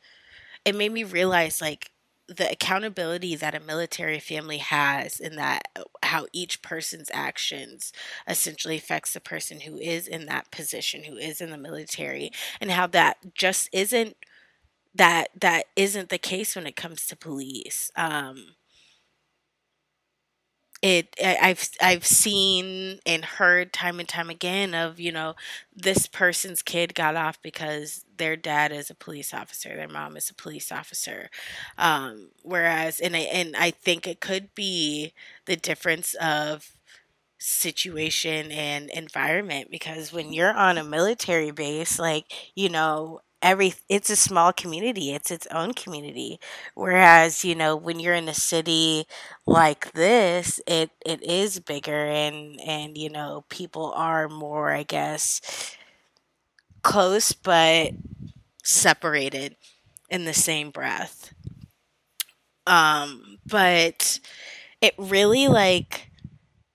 it 0.66 0.76
made 0.76 0.92
me 0.94 1.04
realize 1.04 1.62
like 1.62 1.92
the 2.28 2.52
accountability 2.52 3.36
that 3.36 3.56
a 3.56 3.60
military 3.60 4.20
family 4.20 4.60
has 4.60 5.20
in 5.20 5.36
that 5.38 5.64
how 6.04 6.28
each 6.34 6.62
person's 6.62 7.12
actions 7.14 7.94
essentially 8.28 8.78
affects 8.78 9.14
the 9.14 9.22
person 9.22 9.62
who 9.62 9.78
is 9.78 10.08
in 10.08 10.26
that 10.28 10.52
position 10.52 11.04
who 11.06 11.18
is 11.18 11.42
in 11.42 11.52
the 11.52 11.58
military 11.58 12.32
and 12.62 12.72
how 12.72 12.88
that 12.88 13.18
just 13.36 13.70
isn't 13.74 14.16
that 14.96 15.30
that 15.40 15.66
isn't 15.76 16.10
the 16.10 16.18
case 16.18 16.56
when 16.56 16.68
it 16.68 16.76
comes 16.76 17.06
to 17.08 17.16
police. 17.16 17.92
Um, 17.96 18.56
it 20.82 21.14
I've 21.22 21.70
I've 21.82 22.06
seen 22.06 23.00
and 23.06 23.26
heard 23.26 23.74
time 23.74 24.00
and 24.00 24.08
time 24.08 24.30
again 24.30 24.74
of 24.74 24.98
you 24.98 25.12
know 25.12 25.36
this 25.76 26.08
person's 26.08 26.62
kid 26.62 26.96
got 26.96 27.18
off 27.18 27.42
because 27.42 28.06
their 28.18 28.38
dad 28.38 28.72
is 28.72 28.90
a 28.90 28.96
police 28.96 29.34
officer, 29.34 29.76
their 29.76 29.90
mom 29.90 30.16
is 30.16 30.30
a 30.30 30.34
police 30.34 30.72
officer, 30.72 31.30
um, 31.78 32.30
whereas 32.44 33.02
and 33.02 33.14
I 33.16 33.20
and 33.20 33.58
I 33.58 33.72
think 33.72 34.08
it 34.08 34.22
could 34.22 34.56
be 34.56 35.14
the 35.48 35.58
difference 35.58 36.14
of 36.16 36.72
situation 37.40 38.52
and 38.52 38.90
environment 38.92 39.70
because 39.72 40.14
when 40.14 40.34
you're 40.34 40.54
on 40.54 40.78
a 40.78 40.84
military 40.84 41.52
base 41.52 41.98
like 42.00 42.26
you 42.56 42.70
know 42.70 43.22
every 43.42 43.74
it's 43.88 44.10
a 44.10 44.16
small 44.16 44.52
community 44.54 45.14
it's 45.14 45.32
its 45.32 45.48
own 45.52 45.74
community. 45.74 46.40
Whereas 46.76 47.46
you 47.46 47.56
know 47.56 47.76
when 47.76 48.00
you're 48.00 48.14
in 48.16 48.30
a 48.30 48.34
city 48.34 49.06
like 49.46 49.92
this 49.94 50.60
it 50.68 50.92
it 51.06 51.24
is 51.24 51.60
bigger 51.60 52.06
and 52.08 52.60
and 52.62 52.98
you 52.98 53.10
know 53.10 53.46
people 53.50 53.94
are 53.96 54.28
more 54.30 54.72
i 54.72 54.84
guess 54.84 55.42
close 56.82 57.32
but 57.32 57.92
separated 58.64 59.56
in 60.10 60.26
the 60.26 60.34
same 60.34 60.72
breath. 60.72 61.34
Um 62.68 63.40
but 63.46 64.20
it 64.82 64.94
really 64.98 65.48
like 65.48 66.12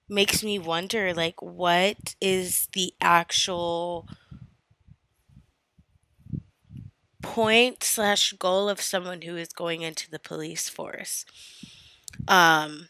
makes 0.08 0.44
me 0.44 0.58
wonder 0.58 1.14
like 1.14 1.40
what 1.42 2.16
is 2.20 2.68
the 2.74 2.94
actual 3.00 4.08
point 7.24 7.82
slash 7.82 8.32
goal 8.34 8.68
of 8.68 8.80
someone 8.80 9.22
who 9.22 9.36
is 9.36 9.52
going 9.52 9.82
into 9.82 10.10
the 10.10 10.18
police 10.18 10.68
force. 10.68 11.24
Um, 12.28 12.88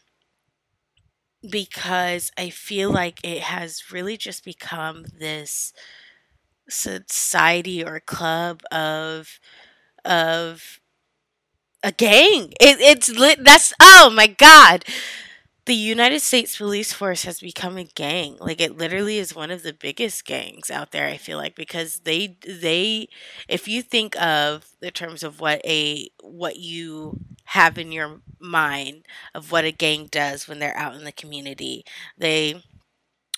because 1.49 2.31
I 2.37 2.49
feel 2.49 2.91
like 2.91 3.19
it 3.23 3.41
has 3.41 3.91
really 3.91 4.17
just 4.17 4.43
become 4.43 5.05
this 5.19 5.73
society 6.69 7.83
or 7.83 7.99
club 7.99 8.61
of 8.71 9.39
of 10.05 10.79
a 11.83 11.91
gang. 11.91 12.53
It, 12.59 12.79
it's 12.81 13.09
lit. 13.09 13.43
That's 13.43 13.73
oh 13.81 14.09
my 14.13 14.27
god 14.27 14.85
the 15.65 15.73
United 15.75 16.19
States 16.21 16.57
Police 16.57 16.93
Force 16.93 17.23
has 17.23 17.39
become 17.39 17.77
a 17.77 17.83
gang. 17.85 18.37
Like 18.39 18.61
it 18.61 18.77
literally 18.77 19.17
is 19.17 19.35
one 19.35 19.49
of 19.49 19.63
the 19.63 19.73
biggest 19.73 20.23
gangs 20.25 20.69
out 20.69 20.91
there, 20.91 21.07
I 21.07 21.17
feel 21.17 21.37
like, 21.39 21.55
because 21.55 22.01
they 22.01 22.37
they 22.47 23.09
if 23.47 23.67
you 23.67 23.81
think 23.81 24.15
of 24.21 24.67
the 24.79 24.91
terms 24.91 25.23
of 25.23 25.39
what 25.39 25.61
a 25.65 26.09
what 26.21 26.57
you 26.57 27.19
have 27.45 27.77
in 27.79 27.91
your 27.91 28.19
mind 28.39 29.05
of 29.33 29.51
what 29.51 29.65
a 29.65 29.71
gang 29.71 30.07
does 30.11 30.47
when 30.47 30.59
they're 30.59 30.77
out 30.77 30.95
in 30.95 31.03
the 31.03 31.11
community, 31.11 31.83
they 32.17 32.63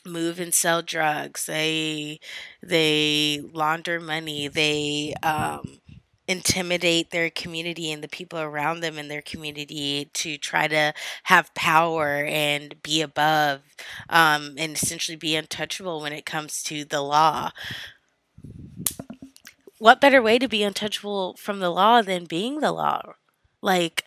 move 0.06 0.40
and 0.40 0.54
sell 0.54 0.82
drugs, 0.82 1.46
they 1.46 2.20
they 2.64 3.42
launder 3.54 4.00
money, 4.00 4.48
they 4.48 5.14
um 5.24 5.80
intimidate 6.28 7.12
their 7.12 7.30
community 7.30 7.92
and 7.92 8.04
the 8.04 8.08
people 8.08 8.40
around 8.40 8.82
them 8.82 8.98
in 8.98 9.08
their 9.08 9.22
community 9.22 10.10
to 10.14 10.38
try 10.38 10.68
to 10.68 10.94
have 11.24 11.54
power 11.56 12.26
and 12.26 12.82
be 12.84 13.02
above 13.02 13.62
um, 14.10 14.56
and 14.58 14.76
essentially 14.76 15.16
be 15.16 15.36
untouchable 15.36 16.02
when 16.02 16.14
it 16.14 16.26
comes 16.26 16.62
to 16.64 16.84
the 16.86 17.02
law. 17.02 17.52
What 19.80 20.00
better 20.02 20.22
way 20.22 20.38
to 20.38 20.48
be 20.48 20.62
untouchable 20.62 21.36
from 21.36 21.60
the 21.60 21.72
law 21.72 22.02
than 22.04 22.26
being 22.26 22.60
the 22.60 22.72
law? 22.72 23.14
Like, 23.62 24.04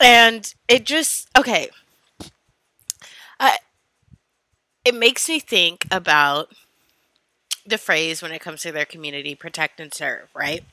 and 0.00 0.52
it 0.68 0.84
just, 0.84 1.28
okay. 1.36 1.70
I, 3.40 3.58
it 4.84 4.94
makes 4.94 5.28
me 5.28 5.40
think 5.40 5.86
about 5.90 6.52
the 7.66 7.78
phrase 7.78 8.22
when 8.22 8.32
it 8.32 8.40
comes 8.40 8.62
to 8.62 8.72
their 8.72 8.84
community 8.84 9.34
protect 9.34 9.80
and 9.80 9.92
serve, 9.92 10.28
right? 10.34 10.64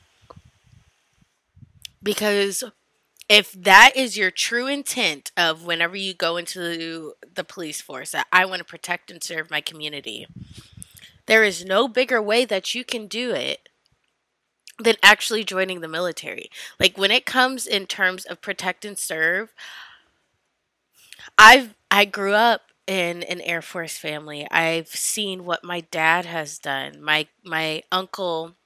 Because 2.02 2.64
if 3.28 3.52
that 3.52 3.92
is 3.94 4.16
your 4.16 4.30
true 4.30 4.66
intent 4.66 5.30
of 5.36 5.64
whenever 5.64 5.96
you 5.96 6.14
go 6.14 6.36
into 6.36 7.12
the 7.32 7.44
police 7.44 7.80
force 7.80 8.10
that 8.12 8.26
I 8.32 8.44
want 8.44 8.58
to 8.58 8.64
protect 8.64 9.10
and 9.10 9.22
serve 9.22 9.50
my 9.50 9.60
community, 9.60 10.26
there 11.26 11.44
is 11.44 11.64
no 11.64 11.86
bigger 11.86 12.20
way 12.20 12.44
that 12.44 12.74
you 12.74 12.84
can 12.84 13.06
do 13.06 13.30
it 13.30 13.68
than 14.80 14.96
actually 15.02 15.44
joining 15.44 15.80
the 15.80 15.88
military. 15.88 16.50
Like 16.80 16.98
when 16.98 17.10
it 17.10 17.26
comes 17.26 17.66
in 17.66 17.86
terms 17.86 18.24
of 18.24 18.40
protect 18.40 18.84
and 18.84 18.98
serve, 18.98 19.54
I've 21.38 21.74
I 21.90 22.04
grew 22.06 22.32
up 22.32 22.69
in 22.90 23.22
an 23.22 23.40
Air 23.42 23.62
Force 23.62 23.96
family. 23.96 24.48
I've 24.50 24.88
seen 24.88 25.44
what 25.44 25.62
my 25.62 25.82
dad 25.92 26.26
has 26.26 26.58
done. 26.58 27.00
My 27.00 27.28
my 27.44 27.84
uncle, 27.92 28.56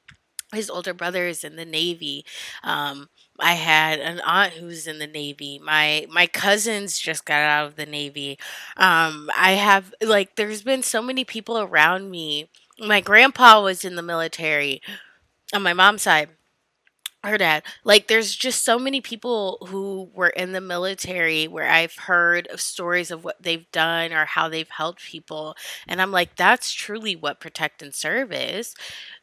his 0.54 0.70
older 0.70 0.94
brother 0.94 1.26
is 1.26 1.44
in 1.44 1.56
the 1.56 1.66
Navy. 1.66 2.24
Um, 2.62 3.10
I 3.38 3.52
had 3.54 4.00
an 4.00 4.20
aunt 4.20 4.54
who's 4.54 4.86
in 4.86 4.98
the 4.98 5.06
Navy. 5.06 5.60
My 5.62 6.06
my 6.10 6.26
cousins 6.26 6.98
just 6.98 7.26
got 7.26 7.42
out 7.42 7.66
of 7.66 7.76
the 7.76 7.84
Navy. 7.84 8.38
Um, 8.78 9.28
I 9.36 9.52
have 9.52 9.92
like 10.00 10.36
there's 10.36 10.62
been 10.62 10.82
so 10.82 11.02
many 11.02 11.24
people 11.26 11.58
around 11.58 12.10
me. 12.10 12.48
My 12.80 13.02
grandpa 13.02 13.62
was 13.62 13.84
in 13.84 13.94
the 13.94 14.02
military 14.02 14.80
on 15.52 15.62
my 15.62 15.74
mom's 15.74 16.02
side 16.02 16.30
her 17.24 17.38
dad. 17.38 17.62
Like 17.84 18.08
there's 18.08 18.34
just 18.34 18.64
so 18.64 18.78
many 18.78 19.00
people 19.00 19.58
who 19.68 20.10
were 20.14 20.28
in 20.28 20.52
the 20.52 20.60
military 20.60 21.46
where 21.48 21.68
i've 21.70 21.94
heard 21.94 22.46
of 22.48 22.60
stories 22.60 23.10
of 23.10 23.24
what 23.24 23.42
they've 23.42 23.70
done 23.72 24.12
or 24.12 24.24
how 24.24 24.48
they've 24.48 24.68
helped 24.68 25.02
people 25.04 25.54
and 25.88 26.00
i'm 26.00 26.10
like 26.12 26.36
that's 26.36 26.72
truly 26.72 27.14
what 27.16 27.40
protect 27.40 27.82
and 27.82 27.94
serve 27.94 28.32
is 28.32 28.74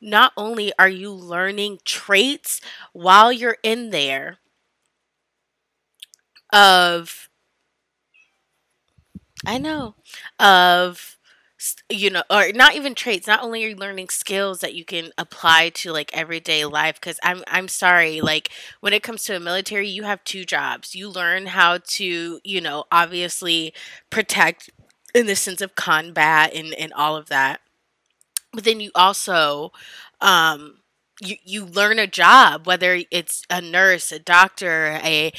not 0.02 0.32
only 0.38 0.72
are 0.80 0.90
you 0.90 1.12
learning 1.12 1.80
traits 1.86 2.62
while 2.94 3.32
you're 3.32 3.58
in 3.64 3.90
there 3.92 4.38
of 6.54 7.30
i 9.46 9.58
know 9.58 9.96
of 10.40 11.18
you 11.90 12.10
know 12.10 12.24
or 12.30 12.52
not 12.54 12.76
even 12.76 12.96
traits 12.96 13.28
not 13.28 13.44
only 13.44 13.64
are 13.64 13.70
you 13.70 13.76
learning 13.76 14.10
skills 14.10 14.60
that 14.60 14.74
you 14.74 14.84
can 14.84 15.12
apply 15.18 15.70
to 15.70 15.92
like 15.92 16.10
everyday 16.16 16.66
life 16.66 17.00
cuz 17.02 17.20
I'm 17.24 17.44
I'm 17.48 17.68
sorry 17.68 18.22
like 18.22 18.50
when 18.80 18.94
it 18.94 19.04
comes 19.04 19.24
to 19.26 19.36
a 19.36 19.40
military 19.40 19.88
you 19.88 20.04
have 20.04 20.24
two 20.24 20.46
jobs. 20.46 20.96
You 20.96 21.10
learn 21.10 21.48
how 21.48 21.78
to 21.78 22.40
you 22.44 22.62
know 22.62 22.86
obviously 22.92 23.74
protect 24.10 24.70
in 25.14 25.26
the 25.28 25.36
sense 25.36 25.62
of 25.62 25.76
combat 25.76 26.54
and 26.54 26.74
and 26.76 26.94
all 26.94 27.16
of 27.16 27.28
that 27.28 27.62
but 28.54 28.64
then 28.64 28.80
you 28.80 28.92
also 28.96 29.72
um 30.22 30.78
you, 31.22 31.36
you 31.44 31.66
learn 31.66 32.00
a 32.00 32.08
job 32.08 32.66
whether 32.66 33.00
it's 33.12 33.44
a 33.50 33.62
nurse 33.62 34.12
a 34.12 34.20
doctor 34.20 35.00
a 35.04 35.32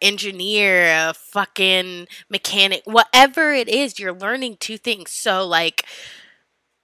engineer 0.00 1.08
a 1.10 1.14
fucking 1.14 2.06
mechanic 2.30 2.82
whatever 2.84 3.52
it 3.52 3.68
is 3.68 3.98
you're 3.98 4.12
learning 4.12 4.56
two 4.58 4.78
things. 4.78 5.12
So 5.12 5.46
like 5.46 5.84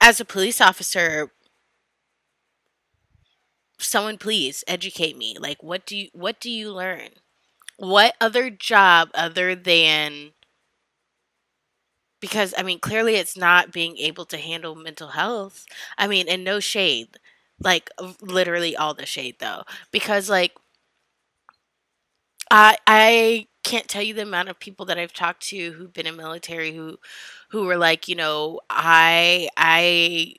as 0.01 0.21
a 0.21 0.25
police 0.25 0.61
officer 0.61 1.31
someone 3.79 4.19
please 4.19 4.65
educate 4.67 5.17
me. 5.17 5.37
Like 5.39 5.63
what 5.63 5.87
do 5.87 5.97
you 5.97 6.09
what 6.13 6.41
do 6.41 6.51
you 6.51 6.73
learn? 6.73 7.11
What 7.79 8.17
other 8.21 8.51
job 8.51 9.11
other 9.15 9.55
than 9.55 10.33
because 12.21 12.55
I 12.57 12.63
mean 12.63 12.79
clearly 12.81 13.17
it's 13.17 13.37
not 13.37 13.73
being 13.73 13.97
able 13.99 14.25
to 14.27 14.39
handle 14.39 14.75
mental 14.75 15.09
health. 15.09 15.67
I 15.99 16.07
mean, 16.07 16.29
and 16.29 16.45
no 16.45 16.61
shade 16.61 17.19
like 17.65 17.91
literally 18.23 18.77
all 18.77 18.95
the 18.95 19.07
shade 19.07 19.37
though 19.41 19.63
because 19.93 20.31
like 20.31 20.53
i 22.51 22.77
i 22.87 23.47
can't 23.63 23.89
tell 23.89 24.03
you 24.03 24.15
the 24.15 24.23
amount 24.23 24.49
of 24.49 24.59
people 24.59 24.87
that 24.87 24.99
i've 24.99 25.13
talked 25.13 25.43
to 25.43 25.73
who've 25.73 25.93
been 25.93 26.07
in 26.07 26.17
military 26.17 26.73
who 26.75 26.99
who 27.51 27.65
were 27.65 27.77
like 27.77 28.09
you 28.09 28.15
know 28.15 28.61
i 28.71 29.49
i 29.57 30.35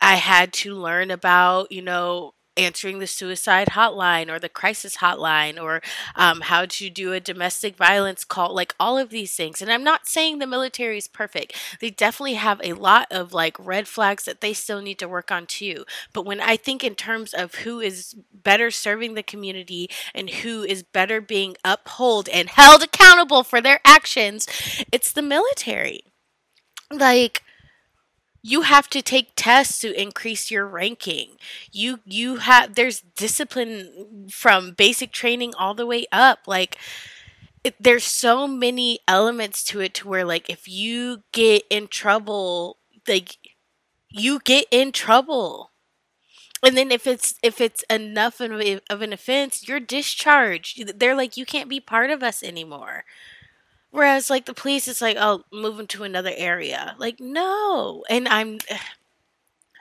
i 0.00 0.14
had 0.16 0.52
to 0.52 0.74
learn 0.74 1.10
about 1.10 1.70
you 1.72 1.82
know 1.82 2.33
answering 2.56 2.98
the 2.98 3.06
suicide 3.06 3.68
hotline 3.68 4.30
or 4.30 4.38
the 4.38 4.48
crisis 4.48 4.98
hotline 4.98 5.60
or 5.60 5.82
um, 6.16 6.42
how 6.42 6.64
to 6.66 6.90
do 6.90 7.12
a 7.12 7.20
domestic 7.20 7.76
violence 7.76 8.24
call 8.24 8.54
like 8.54 8.74
all 8.78 8.98
of 8.98 9.10
these 9.10 9.34
things. 9.34 9.60
And 9.62 9.70
i'm 9.72 9.84
not 9.84 10.06
saying 10.06 10.38
the 10.38 10.46
military 10.46 10.98
is 10.98 11.08
perfect. 11.08 11.54
They 11.80 11.90
definitely 11.90 12.34
have 12.34 12.60
a 12.62 12.72
lot 12.74 13.08
of 13.10 13.32
like 13.32 13.56
red 13.58 13.88
flags 13.88 14.24
that 14.24 14.40
they 14.40 14.52
still 14.52 14.80
need 14.80 14.98
to 14.98 15.08
work 15.08 15.30
on 15.30 15.46
too. 15.46 15.84
But 16.12 16.24
when 16.26 16.40
i 16.40 16.56
think 16.56 16.84
in 16.84 16.94
terms 16.94 17.32
of 17.34 17.56
who 17.56 17.80
is 17.80 18.14
better 18.32 18.70
serving 18.70 19.14
the 19.14 19.22
community 19.22 19.88
and 20.14 20.30
who 20.30 20.62
is 20.62 20.82
better 20.82 21.20
being 21.20 21.56
upheld 21.64 22.28
and 22.28 22.48
held 22.48 22.82
accountable 22.82 23.42
for 23.44 23.60
their 23.60 23.80
actions 23.84 24.46
it's 24.92 25.12
the 25.12 25.22
military. 25.22 26.04
Like 26.90 27.42
you 28.46 28.60
have 28.60 28.90
to 28.90 29.00
take 29.00 29.32
tests 29.36 29.78
to 29.80 29.98
increase 29.98 30.50
your 30.50 30.66
ranking. 30.66 31.38
You 31.72 32.00
you 32.04 32.36
have 32.36 32.74
there's 32.74 33.00
discipline 33.00 34.28
from 34.30 34.72
basic 34.72 35.12
training 35.12 35.54
all 35.58 35.72
the 35.72 35.86
way 35.86 36.04
up 36.12 36.40
like 36.46 36.76
it, 37.64 37.74
there's 37.80 38.04
so 38.04 38.46
many 38.46 38.98
elements 39.08 39.64
to 39.64 39.80
it 39.80 39.94
to 39.94 40.08
where 40.08 40.26
like 40.26 40.50
if 40.50 40.68
you 40.68 41.22
get 41.32 41.62
in 41.70 41.88
trouble 41.88 42.76
like 43.08 43.38
you 44.10 44.40
get 44.44 44.66
in 44.70 44.92
trouble. 44.92 45.70
And 46.62 46.76
then 46.76 46.90
if 46.92 47.06
it's 47.06 47.34
if 47.42 47.62
it's 47.62 47.82
enough 47.88 48.40
of, 48.42 48.52
of 48.90 49.00
an 49.00 49.14
offense 49.14 49.66
you're 49.66 49.80
discharged. 49.80 50.98
They're 51.00 51.16
like 51.16 51.38
you 51.38 51.46
can't 51.46 51.70
be 51.70 51.80
part 51.80 52.10
of 52.10 52.22
us 52.22 52.42
anymore 52.42 53.04
Whereas 53.94 54.28
like 54.28 54.46
the 54.46 54.54
police 54.54 54.88
is 54.88 55.00
like, 55.00 55.16
oh, 55.20 55.44
move 55.52 55.76
them 55.76 55.86
to 55.88 56.02
another 56.02 56.32
area. 56.36 56.96
Like, 56.98 57.20
no. 57.20 58.02
And 58.10 58.26
I'm 58.28 58.58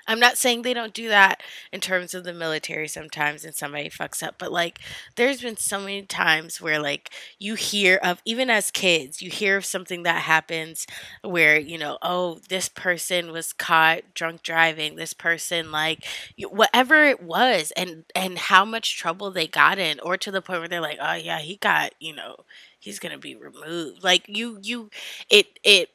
I'm 0.08 0.20
not 0.20 0.38
saying 0.38 0.62
they 0.62 0.74
don't 0.74 0.94
do 0.94 1.08
that 1.10 1.42
in 1.72 1.80
terms 1.80 2.14
of 2.14 2.24
the 2.24 2.34
military 2.34 2.88
sometimes 2.88 3.46
and 3.46 3.56
somebody 3.56 3.90
fucks 3.90 4.22
up, 4.22 4.36
but 4.38 4.52
like 4.52 4.80
there's 5.16 5.42
been 5.42 5.58
so 5.58 5.80
many 5.80 6.04
times 6.04 6.60
where 6.62 6.80
like 6.80 7.10
you 7.40 7.56
hear 7.56 7.98
of 8.04 8.22
even 8.26 8.50
as 8.50 8.72
kids, 8.72 9.22
you 9.22 9.30
hear 9.30 9.58
of 9.58 9.66
something 9.66 10.04
that 10.04 10.24
happens 10.24 10.86
where, 11.24 11.58
you 11.60 11.78
know, 11.78 11.98
oh, 12.02 12.40
this 12.50 12.70
person 12.70 13.32
was 13.32 13.54
caught 13.54 14.02
drunk 14.14 14.44
driving, 14.44 14.96
this 14.96 15.14
person 15.14 15.72
like 15.72 16.06
whatever 16.50 17.04
it 17.06 17.22
was 17.22 17.72
and 17.72 18.04
and 18.16 18.38
how 18.38 18.66
much 18.66 18.98
trouble 18.98 19.32
they 19.32 19.48
got 19.48 19.78
in 19.80 20.00
or 20.02 20.18
to 20.18 20.32
the 20.32 20.42
point 20.42 20.60
where 20.60 20.68
they're 20.68 20.82
like, 20.82 21.00
"Oh 21.02 21.14
yeah, 21.14 21.40
he 21.40 21.58
got, 21.58 21.94
you 22.00 22.14
know, 22.16 22.38
he's 22.80 23.00
gonna 23.00 23.18
be 23.18 23.36
removed. 23.36 24.04
Like 24.04 24.24
you, 24.28 24.60
you, 24.62 24.90
it, 25.30 25.48
it, 25.64 25.90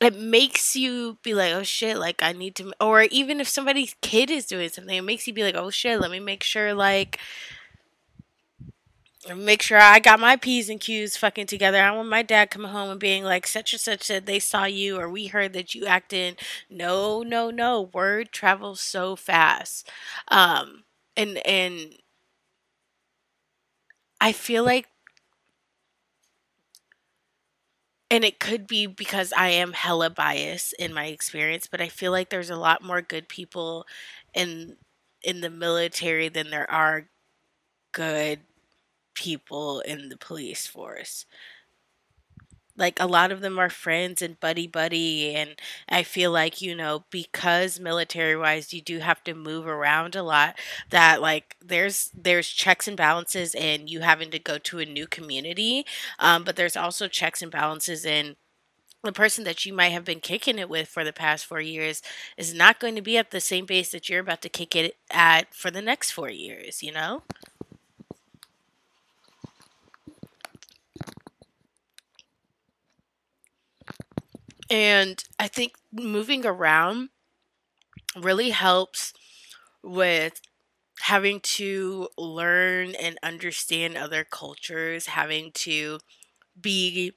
it 0.00 0.18
makes 0.18 0.76
you 0.76 1.18
be 1.22 1.34
like, 1.34 1.52
oh 1.52 1.62
shit, 1.62 1.98
like 1.98 2.22
I 2.22 2.32
need 2.32 2.54
to, 2.56 2.72
or 2.80 3.02
even 3.02 3.40
if 3.40 3.48
somebody's 3.48 3.94
kid 4.02 4.30
is 4.30 4.46
doing 4.46 4.68
something, 4.68 4.96
it 4.96 5.02
makes 5.02 5.26
you 5.26 5.32
be 5.32 5.42
like, 5.42 5.56
oh 5.56 5.70
shit, 5.70 6.00
let 6.00 6.10
me 6.10 6.20
make 6.20 6.42
sure, 6.42 6.74
like, 6.74 7.18
make 9.34 9.62
sure 9.62 9.78
I 9.80 9.98
got 9.98 10.20
my 10.20 10.36
P's 10.36 10.68
and 10.68 10.80
Q's 10.80 11.16
fucking 11.16 11.46
together. 11.46 11.82
I 11.82 11.90
want 11.90 12.08
my 12.08 12.22
dad 12.22 12.50
coming 12.50 12.70
home 12.70 12.90
and 12.90 13.00
being 13.00 13.24
like, 13.24 13.46
such 13.46 13.72
and 13.72 13.80
such 13.80 14.02
said 14.02 14.26
they 14.26 14.38
saw 14.38 14.64
you 14.64 14.98
or 14.98 15.08
we 15.08 15.26
heard 15.26 15.52
that 15.54 15.74
you 15.74 15.86
acted. 15.86 16.38
No, 16.70 17.22
no, 17.22 17.50
no. 17.50 17.90
Word 17.92 18.30
travels 18.32 18.80
so 18.80 19.16
fast. 19.16 19.90
Um, 20.28 20.84
and, 21.16 21.44
and 21.46 21.94
I 24.20 24.32
feel 24.32 24.64
like 24.64 24.86
and 28.10 28.24
it 28.24 28.38
could 28.40 28.66
be 28.66 28.86
because 28.86 29.32
I 29.36 29.48
am 29.48 29.72
hella 29.72 30.10
biased 30.10 30.74
in 30.74 30.94
my 30.94 31.06
experience, 31.06 31.66
but 31.70 31.80
I 31.80 31.88
feel 31.88 32.12
like 32.12 32.30
there's 32.30 32.50
a 32.50 32.56
lot 32.56 32.82
more 32.82 33.02
good 33.02 33.28
people 33.28 33.86
in 34.34 34.76
in 35.22 35.40
the 35.40 35.50
military 35.50 36.28
than 36.28 36.50
there 36.50 36.70
are 36.70 37.08
good 37.92 38.40
people 39.14 39.80
in 39.80 40.08
the 40.10 40.16
police 40.18 40.66
force 40.66 41.26
like 42.76 43.00
a 43.00 43.06
lot 43.06 43.32
of 43.32 43.40
them 43.40 43.58
are 43.58 43.70
friends 43.70 44.22
and 44.22 44.40
buddy 44.40 44.66
buddy 44.66 45.34
and 45.34 45.56
i 45.88 46.02
feel 46.02 46.30
like 46.30 46.60
you 46.60 46.74
know 46.74 47.04
because 47.10 47.80
military 47.80 48.36
wise 48.36 48.72
you 48.72 48.80
do 48.82 48.98
have 48.98 49.22
to 49.24 49.34
move 49.34 49.66
around 49.66 50.14
a 50.14 50.22
lot 50.22 50.56
that 50.90 51.20
like 51.20 51.56
there's 51.64 52.10
there's 52.14 52.48
checks 52.48 52.86
and 52.88 52.96
balances 52.96 53.54
in 53.54 53.86
you 53.88 54.00
having 54.00 54.30
to 54.30 54.38
go 54.38 54.58
to 54.58 54.78
a 54.78 54.84
new 54.84 55.06
community 55.06 55.84
um, 56.18 56.44
but 56.44 56.56
there's 56.56 56.76
also 56.76 57.08
checks 57.08 57.42
and 57.42 57.52
balances 57.52 58.04
in 58.04 58.36
the 59.02 59.12
person 59.12 59.44
that 59.44 59.64
you 59.64 59.72
might 59.72 59.90
have 59.90 60.04
been 60.04 60.20
kicking 60.20 60.58
it 60.58 60.68
with 60.68 60.88
for 60.88 61.04
the 61.04 61.12
past 61.12 61.46
four 61.46 61.60
years 61.60 62.02
is 62.36 62.52
not 62.52 62.80
going 62.80 62.96
to 62.96 63.02
be 63.02 63.16
at 63.16 63.30
the 63.30 63.40
same 63.40 63.64
base 63.64 63.90
that 63.90 64.08
you're 64.08 64.20
about 64.20 64.42
to 64.42 64.48
kick 64.48 64.74
it 64.74 64.96
at 65.10 65.54
for 65.54 65.70
the 65.70 65.82
next 65.82 66.10
four 66.10 66.28
years 66.30 66.82
you 66.82 66.92
know 66.92 67.22
And 74.70 75.22
I 75.38 75.48
think 75.48 75.74
moving 75.92 76.44
around 76.44 77.10
really 78.16 78.50
helps 78.50 79.12
with 79.82 80.40
having 81.00 81.40
to 81.40 82.08
learn 82.18 82.94
and 82.96 83.18
understand 83.22 83.96
other 83.96 84.24
cultures, 84.24 85.06
having 85.06 85.52
to 85.52 86.00
be 86.60 87.12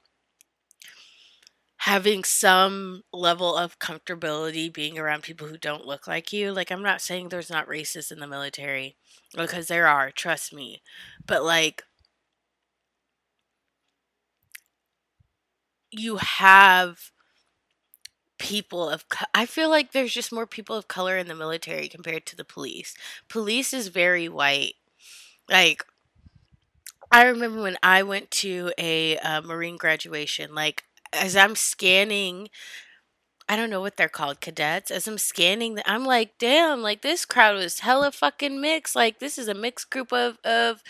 having 1.78 2.24
some 2.24 3.02
level 3.12 3.56
of 3.56 3.78
comfortability 3.78 4.72
being 4.72 4.98
around 4.98 5.22
people 5.22 5.46
who 5.48 5.56
don't 5.56 5.86
look 5.86 6.06
like 6.06 6.32
you. 6.32 6.52
Like, 6.52 6.70
I'm 6.70 6.82
not 6.82 7.00
saying 7.00 7.28
there's 7.30 7.50
not 7.50 7.66
racists 7.68 8.12
in 8.12 8.20
the 8.20 8.26
military, 8.26 8.96
because 9.34 9.68
there 9.68 9.86
are, 9.86 10.10
trust 10.10 10.52
me. 10.52 10.82
But, 11.26 11.42
like, 11.42 11.82
you 15.90 16.16
have 16.16 17.10
people 18.40 18.88
of 18.88 19.04
I 19.34 19.46
feel 19.46 19.70
like 19.70 19.92
there's 19.92 20.12
just 20.14 20.32
more 20.32 20.46
people 20.46 20.74
of 20.76 20.88
color 20.88 21.16
in 21.16 21.28
the 21.28 21.34
military 21.36 21.88
compared 21.88 22.26
to 22.26 22.36
the 22.36 22.44
police. 22.44 22.94
Police 23.28 23.72
is 23.72 23.88
very 23.88 24.28
white. 24.28 24.74
Like 25.48 25.84
I 27.12 27.24
remember 27.24 27.62
when 27.62 27.76
I 27.82 28.02
went 28.02 28.30
to 28.32 28.72
a 28.78 29.18
uh, 29.18 29.42
Marine 29.42 29.76
graduation, 29.76 30.54
like 30.54 30.84
as 31.12 31.36
I'm 31.36 31.56
scanning 31.56 32.48
I 33.48 33.56
don't 33.56 33.70
know 33.70 33.80
what 33.80 33.96
they're 33.96 34.08
called, 34.08 34.40
cadets. 34.40 34.90
As 34.92 35.08
I'm 35.08 35.18
scanning, 35.18 35.80
I'm 35.84 36.04
like, 36.04 36.38
damn, 36.38 36.82
like 36.82 37.02
this 37.02 37.24
crowd 37.24 37.56
was 37.56 37.80
hella 37.80 38.12
fucking 38.12 38.60
mixed. 38.60 38.94
Like 38.94 39.18
this 39.18 39.38
is 39.38 39.48
a 39.48 39.54
mixed 39.54 39.90
group 39.90 40.12
of 40.12 40.38
of 40.44 40.82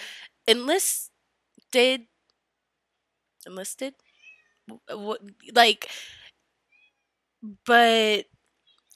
enlisted, 0.47 2.03
enlisted, 3.47 3.95
what 4.89 5.21
like, 5.55 5.89
but 7.66 8.26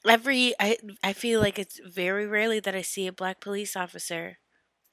every 0.09 0.55
I 0.61 0.79
I 1.03 1.13
feel 1.13 1.41
like 1.41 1.59
it's 1.59 1.81
very 1.87 2.27
rarely 2.27 2.61
that 2.61 2.75
I 2.75 2.83
see 2.83 3.07
a 3.07 3.13
black 3.13 3.41
police 3.41 3.77
officer, 3.77 4.39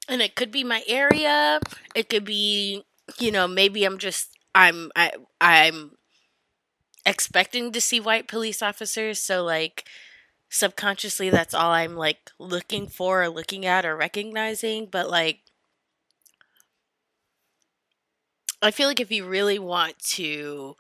and 0.10 0.22
it 0.22 0.36
could 0.36 0.52
be 0.52 0.64
my 0.64 0.84
area. 0.88 1.60
It 1.96 2.10
could 2.10 2.26
be, 2.26 2.84
you 3.20 3.32
know, 3.32 3.48
maybe 3.48 3.86
I'm 3.86 3.98
just 4.00 4.38
I'm 4.56 4.92
I 4.96 5.14
I'm 5.42 5.94
expecting 7.06 7.72
to 7.72 7.82
see 7.82 8.00
white 8.00 8.28
police 8.28 8.62
officers. 8.62 9.20
So, 9.22 9.44
like, 9.44 9.86
subconsciously, 10.50 11.30
that's 11.30 11.54
all 11.54 11.72
I'm 11.72 11.96
like 11.96 12.32
looking 12.40 12.88
for 12.88 13.24
or 13.24 13.30
looking 13.30 13.66
at 13.66 13.86
or 13.86 13.96
recognizing. 13.96 14.88
But, 14.92 15.10
like, 15.10 15.42
I 18.62 18.72
feel 18.72 18.88
like 18.88 19.00
if 19.00 19.12
you 19.12 19.26
really 19.26 19.60
want 19.60 19.98
to 20.16 20.76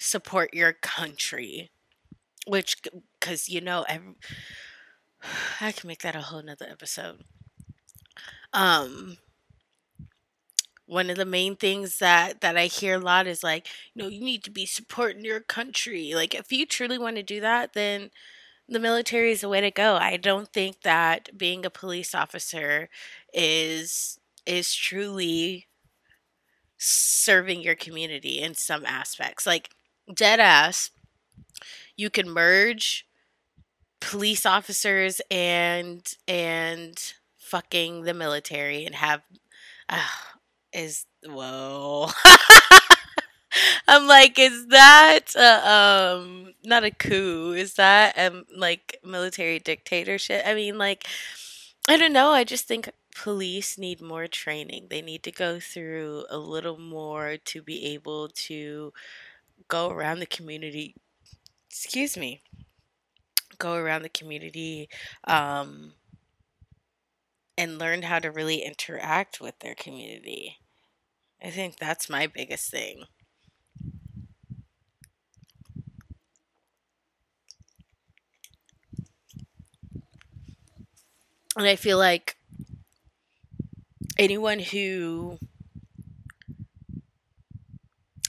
support 0.00 0.54
your 0.54 0.72
country, 0.72 1.70
which, 2.46 2.76
because 3.20 3.48
you 3.48 3.60
know, 3.60 3.84
every, 3.88 4.14
I 5.60 5.72
can 5.72 5.88
make 5.88 6.02
that 6.02 6.16
a 6.16 6.22
whole 6.22 6.42
nother 6.42 6.66
episode. 6.68 7.22
Um, 8.52 9.18
one 10.86 11.08
of 11.08 11.16
the 11.16 11.24
main 11.24 11.54
things 11.54 11.98
that 11.98 12.40
that 12.40 12.56
I 12.56 12.66
hear 12.66 12.96
a 12.96 12.98
lot 12.98 13.28
is 13.28 13.44
like, 13.44 13.68
you 13.94 14.02
know, 14.02 14.08
you 14.08 14.20
need 14.20 14.42
to 14.44 14.50
be 14.50 14.66
supporting 14.66 15.24
your 15.24 15.38
country. 15.40 16.14
Like 16.14 16.34
if 16.34 16.50
you 16.50 16.66
truly 16.66 16.98
want 16.98 17.14
to 17.16 17.22
do 17.22 17.40
that, 17.40 17.74
then 17.74 18.10
the 18.68 18.80
military 18.80 19.30
is 19.30 19.42
the 19.42 19.48
way 19.48 19.60
to 19.60 19.70
go. 19.70 19.96
I 19.96 20.16
don't 20.16 20.52
think 20.52 20.82
that 20.82 21.36
being 21.38 21.64
a 21.64 21.70
police 21.70 22.14
officer 22.14 22.88
is 23.32 24.18
is 24.46 24.74
truly 24.74 25.68
serving 26.76 27.60
your 27.62 27.76
community 27.76 28.40
in 28.40 28.54
some 28.54 28.84
aspects. 28.84 29.46
Like 29.46 29.70
dead 30.14 30.40
ass, 30.40 30.90
you 31.96 32.10
can 32.10 32.28
merge 32.30 33.06
police 34.00 34.46
officers 34.46 35.20
and 35.30 36.14
and 36.28 37.14
fucking 37.38 38.02
the 38.04 38.14
military 38.14 38.86
and 38.86 38.94
have 38.94 39.22
uh, 39.88 40.00
is 40.72 41.06
whoa. 41.26 42.08
I'm 43.88 44.06
like, 44.06 44.38
is 44.38 44.66
that 44.68 45.34
uh, 45.36 46.18
um 46.18 46.54
not 46.64 46.84
a 46.84 46.90
coup? 46.90 47.52
Is 47.52 47.74
that 47.74 48.16
um 48.18 48.44
like 48.56 48.98
military 49.04 49.58
dictatorship? 49.58 50.42
I 50.46 50.54
mean, 50.54 50.78
like, 50.78 51.06
I 51.88 51.96
don't 51.96 52.12
know. 52.12 52.30
I 52.32 52.44
just 52.44 52.66
think 52.68 52.90
police 53.14 53.78
need 53.78 54.00
more 54.00 54.26
training. 54.28 54.88
They 54.90 55.02
need 55.02 55.22
to 55.24 55.32
go 55.32 55.60
through 55.60 56.26
a 56.30 56.38
little 56.38 56.78
more 56.78 57.36
to 57.46 57.62
be 57.62 57.86
able 57.86 58.28
to 58.48 58.92
go 59.68 59.90
around 59.90 60.20
the 60.20 60.26
community. 60.26 60.94
Excuse 61.68 62.16
me. 62.16 62.42
Go 63.58 63.74
around 63.74 64.02
the 64.02 64.08
community 64.08 64.88
um, 65.24 65.92
and 67.58 67.78
learn 67.78 68.02
how 68.02 68.18
to 68.18 68.30
really 68.30 68.62
interact 68.62 69.40
with 69.40 69.58
their 69.60 69.74
community. 69.74 70.56
I 71.42 71.50
think 71.50 71.76
that's 71.76 72.08
my 72.08 72.26
biggest 72.26 72.70
thing. 72.70 73.04
And 81.56 81.66
I 81.66 81.76
feel 81.76 81.98
like 81.98 82.36
anyone 84.18 84.58
who 84.60 85.38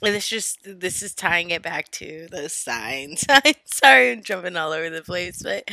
and 0.03 0.15
this 0.15 0.27
just 0.27 0.59
this 0.63 1.01
is 1.01 1.13
tying 1.13 1.51
it 1.51 1.61
back 1.61 1.89
to 1.91 2.27
those 2.31 2.53
signs. 2.53 3.23
I'm 3.29 3.53
sorry 3.65 4.11
I'm 4.11 4.23
jumping 4.23 4.57
all 4.57 4.71
over 4.71 4.89
the 4.89 5.01
place, 5.03 5.41
but 5.43 5.69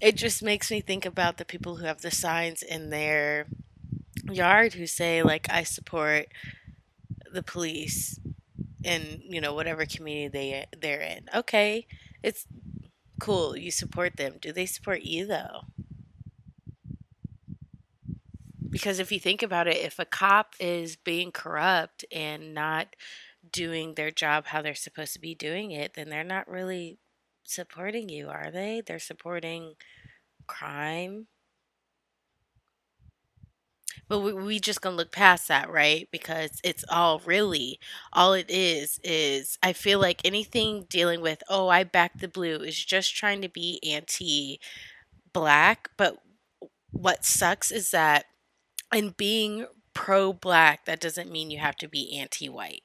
it 0.00 0.16
just 0.16 0.42
makes 0.42 0.70
me 0.70 0.80
think 0.80 1.06
about 1.06 1.38
the 1.38 1.44
people 1.44 1.76
who 1.76 1.86
have 1.86 2.02
the 2.02 2.10
signs 2.10 2.62
in 2.62 2.90
their 2.90 3.46
yard 4.30 4.74
who 4.74 4.86
say 4.86 5.22
like 5.22 5.46
I 5.50 5.64
support 5.64 6.26
the 7.32 7.42
police 7.42 8.18
in 8.84 9.22
you 9.28 9.40
know 9.40 9.54
whatever 9.54 9.86
community 9.86 10.28
they 10.28 10.66
they're 10.80 11.00
in. 11.02 11.26
Okay, 11.34 11.86
it's 12.22 12.46
cool. 13.20 13.56
You 13.56 13.70
support 13.70 14.16
them. 14.16 14.34
Do 14.40 14.52
they 14.52 14.66
support 14.66 15.02
you 15.02 15.26
though? 15.26 15.62
Because 18.68 18.98
if 18.98 19.12
you 19.12 19.20
think 19.20 19.42
about 19.42 19.68
it, 19.68 19.76
if 19.76 19.98
a 19.98 20.04
cop 20.04 20.54
is 20.58 20.96
being 20.96 21.30
corrupt 21.30 22.04
and 22.12 22.52
not 22.54 22.88
doing 23.52 23.94
their 23.94 24.10
job 24.10 24.46
how 24.46 24.62
they're 24.62 24.74
supposed 24.74 25.12
to 25.14 25.20
be 25.20 25.34
doing 25.34 25.70
it, 25.70 25.94
then 25.94 26.08
they're 26.08 26.24
not 26.24 26.48
really 26.48 26.98
supporting 27.44 28.08
you, 28.08 28.28
are 28.28 28.50
they? 28.50 28.82
They're 28.84 28.98
supporting 28.98 29.74
crime. 30.46 31.26
But 34.08 34.20
we, 34.20 34.32
we 34.32 34.60
just 34.60 34.80
gonna 34.80 34.96
look 34.96 35.12
past 35.12 35.48
that, 35.48 35.70
right? 35.70 36.08
Because 36.12 36.60
it's 36.62 36.84
all 36.88 37.20
really 37.24 37.80
all 38.12 38.34
it 38.34 38.50
is 38.50 39.00
is 39.02 39.58
I 39.62 39.72
feel 39.72 40.00
like 40.00 40.20
anything 40.24 40.86
dealing 40.88 41.20
with 41.20 41.42
oh 41.48 41.68
I 41.68 41.84
back 41.84 42.18
the 42.20 42.28
blue 42.28 42.56
is 42.56 42.82
just 42.84 43.16
trying 43.16 43.42
to 43.42 43.48
be 43.48 43.80
anti 43.84 44.60
black. 45.32 45.90
But 45.96 46.18
what 46.90 47.24
sucks 47.24 47.70
is 47.70 47.90
that 47.90 48.26
in 48.94 49.10
being 49.16 49.66
pro 49.94 50.32
black, 50.32 50.84
that 50.86 51.00
doesn't 51.00 51.32
mean 51.32 51.50
you 51.50 51.58
have 51.58 51.76
to 51.76 51.88
be 51.88 52.16
anti 52.18 52.48
white 52.48 52.82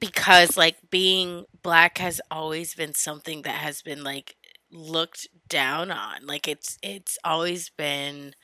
because 0.00 0.56
like 0.56 0.76
being 0.90 1.44
black 1.62 1.98
has 1.98 2.20
always 2.30 2.74
been 2.74 2.94
something 2.94 3.42
that 3.42 3.56
has 3.56 3.82
been 3.82 4.04
like 4.04 4.36
looked 4.70 5.28
down 5.48 5.90
on. 5.90 6.26
Like 6.26 6.48
it's 6.48 6.78
it's 6.82 7.18
always 7.24 7.70
been 7.70 8.34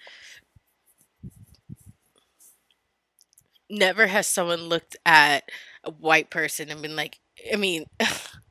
never 3.69 4.07
has 4.07 4.27
someone 4.27 4.63
looked 4.69 4.97
at 5.07 5.49
a 5.85 5.91
white 5.91 6.31
person 6.31 6.71
and 6.71 6.83
been 6.83 6.97
like 6.97 7.19
i 7.53 7.57
mean 7.57 7.85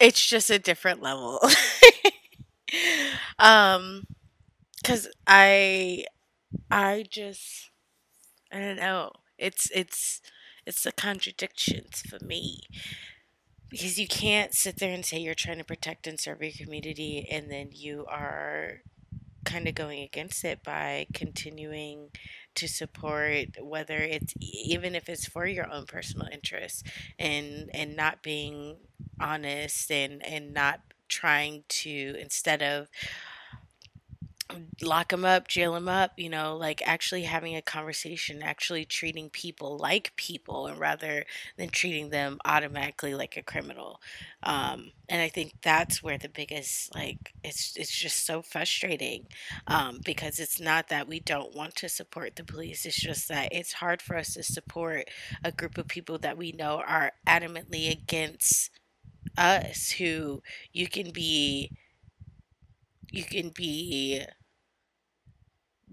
it's 0.00 0.24
just 0.24 0.50
a 0.50 0.58
different 0.58 1.02
level. 1.02 1.40
Um 3.38 4.04
because 4.82 5.08
i 5.26 6.04
i 6.70 7.04
just 7.10 7.70
i 8.52 8.58
don't 8.60 8.76
know. 8.76 9.12
It's 9.38 9.70
it's 9.74 10.22
it's 10.66 10.84
the 10.84 10.92
contradictions 10.92 12.02
for 12.08 12.24
me. 12.24 12.62
Because 13.68 13.98
you 13.98 14.08
can't 14.08 14.52
sit 14.54 14.78
there 14.78 14.92
and 14.92 15.04
say 15.06 15.18
you're 15.18 15.34
trying 15.34 15.58
to 15.58 15.64
protect 15.64 16.06
and 16.06 16.18
serve 16.18 16.42
your 16.42 16.52
community 16.52 17.26
and 17.30 17.50
then 17.50 17.70
you 17.72 18.04
are 18.08 18.82
kind 19.44 19.68
of 19.68 19.74
going 19.74 20.02
against 20.02 20.44
it 20.44 20.62
by 20.64 21.06
continuing 21.14 22.10
to 22.60 22.68
support 22.68 23.48
whether 23.62 23.98
it's 23.98 24.34
even 24.40 24.94
if 24.94 25.08
it's 25.08 25.26
for 25.26 25.46
your 25.46 25.70
own 25.72 25.86
personal 25.86 26.28
interests 26.32 26.82
and 27.18 27.70
and 27.74 27.96
not 27.96 28.22
being 28.22 28.76
honest 29.20 29.90
and 29.90 30.24
and 30.26 30.54
not 30.54 30.80
trying 31.08 31.64
to 31.68 32.14
instead 32.20 32.62
of 32.62 32.88
lock 34.82 35.10
them 35.10 35.24
up, 35.24 35.48
jail 35.48 35.74
them 35.74 35.88
up, 35.88 36.12
you 36.16 36.28
know, 36.28 36.56
like 36.56 36.82
actually 36.86 37.22
having 37.22 37.56
a 37.56 37.62
conversation, 37.62 38.42
actually 38.42 38.84
treating 38.84 39.30
people 39.30 39.76
like 39.76 40.14
people 40.16 40.66
and 40.66 40.78
rather 40.78 41.24
than 41.56 41.68
treating 41.68 42.10
them 42.10 42.38
automatically 42.44 43.14
like 43.14 43.36
a 43.36 43.42
criminal. 43.42 44.00
Um, 44.42 44.92
and 45.08 45.20
I 45.20 45.28
think 45.28 45.54
that's 45.62 46.02
where 46.02 46.18
the 46.18 46.28
biggest 46.28 46.94
like 46.94 47.34
it's 47.44 47.76
it's 47.76 47.90
just 47.90 48.24
so 48.26 48.42
frustrating 48.42 49.26
um, 49.66 50.00
because 50.04 50.38
it's 50.38 50.60
not 50.60 50.88
that 50.88 51.08
we 51.08 51.20
don't 51.20 51.54
want 51.54 51.74
to 51.76 51.88
support 51.88 52.36
the 52.36 52.44
police. 52.44 52.86
It's 52.86 53.00
just 53.00 53.28
that 53.28 53.48
it's 53.52 53.74
hard 53.74 54.02
for 54.02 54.16
us 54.16 54.34
to 54.34 54.42
support 54.42 55.10
a 55.44 55.52
group 55.52 55.78
of 55.78 55.88
people 55.88 56.18
that 56.18 56.38
we 56.38 56.52
know 56.52 56.82
are 56.86 57.12
adamantly 57.26 57.90
against 57.90 58.70
us 59.36 59.92
who 59.92 60.42
you 60.72 60.88
can 60.88 61.10
be 61.10 61.70
you 63.10 63.24
can 63.24 63.50
be 63.50 64.22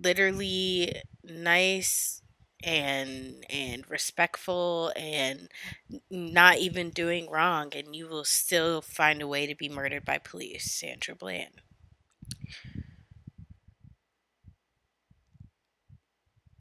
literally 0.01 1.01
nice 1.23 2.21
and 2.63 3.45
and 3.49 3.89
respectful 3.89 4.91
and 4.95 5.49
not 6.09 6.57
even 6.57 6.89
doing 6.89 7.29
wrong 7.29 7.71
and 7.75 7.95
you 7.95 8.07
will 8.07 8.25
still 8.25 8.81
find 8.81 9.21
a 9.21 9.27
way 9.27 9.45
to 9.47 9.55
be 9.55 9.69
murdered 9.69 10.05
by 10.05 10.17
police 10.17 10.71
sandra 10.71 11.15
bland. 11.15 11.61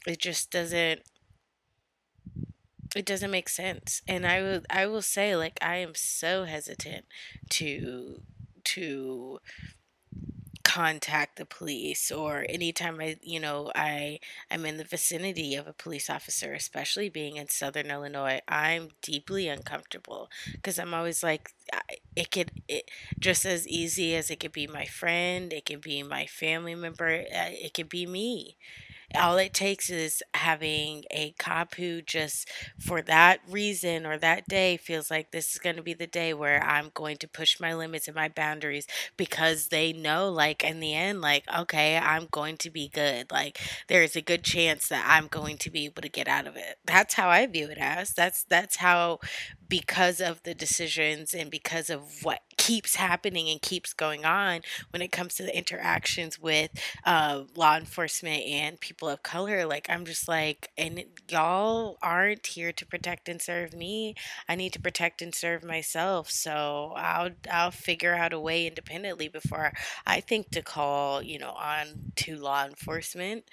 It 0.07 0.19
just 0.19 0.49
doesn't 0.51 1.03
it 2.95 3.05
doesn't 3.05 3.31
make 3.31 3.49
sense 3.49 4.01
and 4.07 4.25
i 4.25 4.41
will 4.41 4.61
i 4.69 4.85
will 4.85 5.01
say 5.01 5.35
like 5.35 5.57
i 5.61 5.75
am 5.77 5.93
so 5.95 6.45
hesitant 6.45 7.05
to 7.49 8.21
to 8.63 9.39
contact 10.67 11.37
the 11.37 11.45
police 11.45 12.11
or 12.11 12.45
anytime 12.49 12.99
I, 12.99 13.17
you 13.21 13.39
know, 13.39 13.71
I 13.73 14.19
I'm 14.51 14.65
in 14.65 14.77
the 14.77 14.83
vicinity 14.83 15.55
of 15.55 15.65
a 15.67 15.73
police 15.73 16.09
officer, 16.09 16.53
especially 16.53 17.09
being 17.09 17.37
in 17.37 17.47
southern 17.47 17.87
Illinois, 17.89 18.41
I'm 18.49 18.89
deeply 19.01 19.47
uncomfortable 19.47 20.29
because 20.53 20.77
I'm 20.77 20.93
always 20.93 21.23
like 21.23 21.51
it 22.15 22.31
could 22.31 22.51
it, 22.67 22.89
just 23.19 23.45
as 23.45 23.67
easy 23.67 24.15
as 24.15 24.29
it 24.29 24.39
could 24.39 24.51
be 24.51 24.67
my 24.67 24.85
friend, 24.85 25.53
it 25.53 25.65
could 25.65 25.81
be 25.81 26.03
my 26.03 26.25
family 26.25 26.75
member, 26.75 27.07
uh, 27.09 27.49
it 27.51 27.73
could 27.73 27.89
be 27.89 28.05
me 28.05 28.57
all 29.15 29.37
it 29.37 29.53
takes 29.53 29.89
is 29.89 30.21
having 30.33 31.03
a 31.11 31.31
cop 31.39 31.75
who 31.75 32.01
just 32.01 32.49
for 32.77 33.01
that 33.03 33.39
reason 33.49 34.05
or 34.05 34.17
that 34.17 34.47
day 34.47 34.75
feels 34.77 35.09
like 35.09 35.31
this 35.31 35.53
is 35.53 35.59
going 35.59 35.77
to 35.77 35.81
be 35.81 35.93
the 35.93 36.07
day 36.07 36.33
where 36.33 36.61
I'm 36.61 36.91
going 36.93 37.17
to 37.17 37.27
push 37.27 37.59
my 37.59 37.73
limits 37.73 38.07
and 38.07 38.15
my 38.15 38.27
boundaries 38.27 38.85
because 39.15 39.67
they 39.69 39.93
know 39.93 40.29
like 40.29 40.63
in 40.63 40.79
the 40.81 40.93
end 40.93 41.21
like 41.21 41.43
okay 41.57 41.97
I'm 41.97 42.27
going 42.31 42.57
to 42.57 42.69
be 42.69 42.89
good. 42.89 43.31
Like 43.31 43.59
there 43.87 44.03
is 44.03 44.15
a 44.15 44.21
good 44.21 44.43
chance 44.43 44.89
that 44.89 45.05
I'm 45.07 45.27
going 45.27 45.57
to 45.59 45.69
be 45.71 45.85
able 45.85 46.01
to 46.01 46.09
get 46.09 46.27
out 46.27 46.47
of 46.47 46.55
it. 46.57 46.77
That's 46.85 47.13
how 47.13 47.29
I 47.29 47.45
view 47.47 47.67
it 47.69 47.77
as. 47.77 48.11
That's 48.13 48.43
that's 48.43 48.77
how 48.77 49.19
because 49.69 50.21
of 50.21 50.43
the 50.43 50.53
decisions 50.53 51.33
and 51.33 51.49
because 51.51 51.89
of 51.89 52.23
what 52.23 52.41
keeps 52.57 52.95
happening 52.95 53.49
and 53.49 53.61
keeps 53.61 53.93
going 53.93 54.25
on 54.25 54.61
when 54.89 55.01
it 55.01 55.11
comes 55.11 55.35
to 55.35 55.43
the 55.43 55.57
interactions 55.57 56.39
with 56.39 56.71
uh, 57.05 57.43
law 57.55 57.77
enforcement 57.77 58.43
and 58.43 58.79
people 58.79 59.07
of 59.09 59.23
color. 59.23 59.65
Like, 59.65 59.89
I'm 59.89 60.05
just 60.05 60.27
like, 60.27 60.69
and 60.77 61.03
y'all 61.29 61.97
aren't 62.01 62.45
here 62.47 62.71
to 62.71 62.85
protect 62.85 63.29
and 63.29 63.41
serve 63.41 63.73
me. 63.73 64.15
I 64.49 64.55
need 64.55 64.73
to 64.73 64.81
protect 64.81 65.21
and 65.21 65.33
serve 65.33 65.63
myself. 65.63 66.29
So 66.29 66.93
I'll 66.95 67.31
I'll 67.51 67.71
figure 67.71 68.13
out 68.15 68.33
a 68.33 68.39
way 68.39 68.67
independently 68.67 69.27
before 69.27 69.73
I 70.05 70.19
think 70.19 70.49
to 70.51 70.61
call, 70.61 71.21
you 71.21 71.39
know, 71.39 71.51
on 71.51 72.11
to 72.17 72.35
law 72.35 72.65
enforcement. 72.65 73.45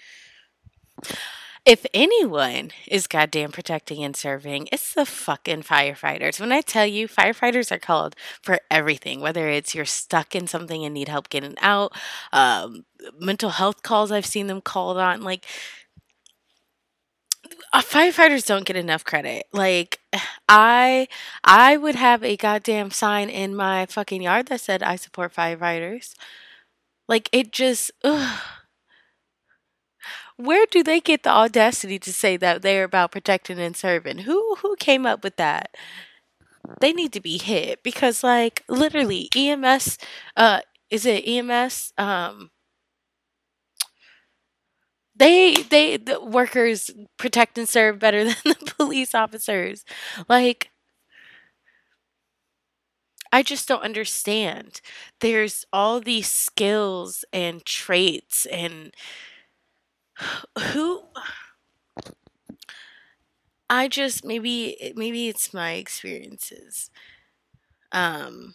If 1.67 1.87
anyone 1.95 2.73
is 2.87 3.07
goddamn 3.07 3.51
protecting 3.51 4.05
and 4.05 4.15
serving, 4.15 4.69
it's 4.71 4.93
the 4.93 5.07
fucking 5.07 5.63
firefighters. 5.63 6.39
When 6.39 6.53
I 6.53 6.61
tell 6.61 6.85
you, 6.85 7.09
firefighters 7.09 7.73
are 7.73 7.79
called 7.79 8.15
for 8.43 8.59
everything, 8.71 9.21
whether 9.21 9.49
it's 9.49 9.75
you're 9.75 9.87
stuck 9.87 10.35
in 10.35 10.47
something 10.47 10.85
and 10.85 10.93
need 10.93 11.09
help 11.09 11.31
getting 11.31 11.55
out, 11.63 11.93
um, 12.33 12.85
mental 13.19 13.49
health 13.49 13.83
calls, 13.83 14.13
I've 14.13 14.27
seen 14.27 14.47
them 14.47 14.61
called 14.61 14.99
on. 14.99 15.23
Like, 15.23 15.47
uh, 17.73 17.81
firefighters 17.83 18.47
don't 18.47 18.65
get 18.67 18.77
enough 18.77 19.05
credit. 19.05 19.47
Like, 19.53 20.01
I 20.49 21.09
I 21.43 21.77
would 21.77 21.95
have 21.97 22.23
a 22.23 22.37
goddamn 22.37 22.91
sign 22.91 23.29
in 23.31 23.55
my 23.57 23.87
fucking 23.87 24.23
yard 24.23 24.47
that 24.49 24.61
said 24.61 24.83
I 24.83 24.97
support 24.97 25.35
firefighters. 25.35 26.15
Like, 27.09 27.29
it 27.33 27.53
just, 27.53 27.91
ugh. 28.05 28.41
Where 30.37 30.67
do 30.67 30.83
they 30.85 31.01
get 31.01 31.23
the 31.25 31.31
audacity 31.31 31.99
to 32.01 32.13
say 32.13 32.37
that 32.37 32.63
they're 32.63 32.85
about 32.85 33.11
protecting 33.13 33.59
and 33.59 33.77
serving? 33.77 34.19
Who 34.19 34.57
who 34.57 34.77
came 34.77 35.07
up 35.07 35.23
with 35.25 35.37
that? 35.37 35.75
They 36.81 36.93
need 36.93 37.13
to 37.13 37.21
be 37.21 37.39
hit 37.39 37.83
because 37.83 38.23
like 38.23 38.63
literally 38.69 39.29
EMS 39.35 39.99
uh 40.37 40.61
is 40.91 41.07
it 41.07 41.27
EMS 41.27 41.93
um 41.99 42.51
they 45.17 45.55
they 45.71 45.97
the 45.97 46.21
workers 46.21 46.91
protect 47.19 47.57
and 47.59 47.69
serve 47.69 47.99
better 47.99 48.25
than 48.25 48.35
the 48.45 48.73
police 48.77 49.15
officers. 49.15 49.85
Like 50.29 50.71
I 53.33 53.43
just 53.43 53.67
don't 53.67 53.83
understand. 53.83 54.81
There's 55.21 55.65
all 55.73 56.01
these 56.01 56.31
skills 56.31 57.25
and 57.33 57.65
traits 57.65 58.47
and 58.47 58.95
who 60.73 61.03
I 63.69 63.89
just 63.89 64.25
maybe 64.25 64.93
maybe 64.97 65.29
it's 65.29 65.53
my 65.55 65.73
experiences. 65.73 66.91
Um 67.93 68.55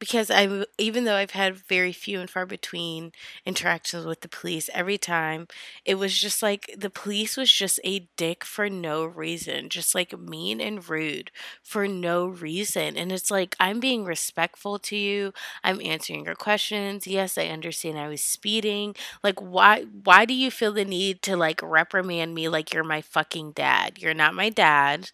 because 0.00 0.30
I 0.30 0.64
even 0.78 1.04
though 1.04 1.14
I've 1.16 1.32
had 1.32 1.56
very 1.56 1.92
few 1.92 2.20
and 2.20 2.28
far 2.28 2.46
between 2.46 3.12
interactions 3.46 4.06
with 4.06 4.22
the 4.22 4.28
police, 4.28 4.68
every 4.74 4.98
time 4.98 5.46
it 5.84 5.96
was 5.96 6.18
just 6.18 6.42
like 6.42 6.74
the 6.76 6.90
police 6.90 7.36
was 7.36 7.52
just 7.52 7.78
a 7.84 8.08
dick 8.16 8.44
for 8.44 8.68
no 8.68 9.04
reason, 9.04 9.68
just 9.68 9.94
like 9.94 10.18
mean 10.18 10.60
and 10.60 10.88
rude 10.88 11.30
for 11.62 11.86
no 11.86 12.26
reason. 12.26 12.96
And 12.96 13.12
it's 13.12 13.30
like 13.30 13.54
I'm 13.60 13.78
being 13.78 14.04
respectful 14.04 14.78
to 14.80 14.96
you. 14.96 15.32
I'm 15.62 15.80
answering 15.82 16.24
your 16.24 16.34
questions. 16.34 17.06
Yes, 17.06 17.38
I 17.38 17.46
understand 17.46 17.98
I 17.98 18.08
was 18.08 18.22
speeding. 18.22 18.96
Like 19.22 19.40
why 19.40 19.82
why 20.04 20.24
do 20.24 20.34
you 20.34 20.50
feel 20.50 20.72
the 20.72 20.84
need 20.84 21.22
to 21.22 21.36
like 21.36 21.60
reprimand 21.62 22.34
me 22.34 22.48
like 22.48 22.72
you're 22.72 22.84
my 22.84 23.02
fucking 23.02 23.52
dad? 23.52 23.98
You're 23.98 24.14
not 24.14 24.34
my 24.34 24.48
dad 24.50 25.10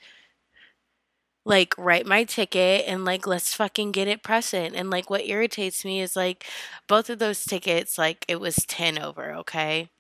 like 1.47 1.75
write 1.79 2.07
my 2.07 2.25
ticket 2.25 2.85
and 2.89 3.07
like 3.07 3.27
let's 3.27 3.55
fucking 3.55 3.93
get 3.93 4.09
it 4.09 4.23
present. 4.25 4.77
And 4.77 4.91
like 4.91 5.11
what 5.11 5.27
irritates 5.27 5.85
me 5.87 6.01
is 6.03 6.17
like 6.17 6.47
both 6.89 7.11
of 7.11 7.21
those 7.21 7.45
tickets 7.47 7.99
like 7.99 8.27
it 8.29 8.41
was 8.41 8.57
10 8.69 8.99
over 8.99 9.33
okay? 9.37 9.91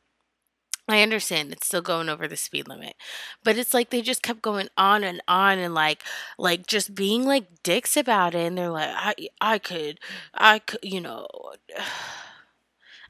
I 0.88 1.02
understand 1.02 1.52
it's 1.52 1.66
still 1.66 1.82
going 1.82 2.08
over 2.08 2.28
the 2.28 2.36
speed 2.36 2.68
limit, 2.68 2.94
but 3.42 3.58
it's 3.58 3.74
like 3.74 3.90
they 3.90 4.02
just 4.02 4.22
kept 4.22 4.40
going 4.42 4.68
on 4.76 5.02
and 5.02 5.20
on 5.26 5.58
and 5.58 5.74
like 5.74 6.02
like 6.38 6.66
just 6.68 6.94
being 6.94 7.24
like 7.24 7.62
dicks 7.64 7.96
about 7.96 8.34
it. 8.36 8.46
And 8.46 8.56
they're 8.58 8.70
like 8.70 8.90
I 8.94 9.14
I 9.40 9.58
could 9.58 9.98
I 10.34 10.60
could 10.60 10.80
you 10.84 11.00
know 11.00 11.26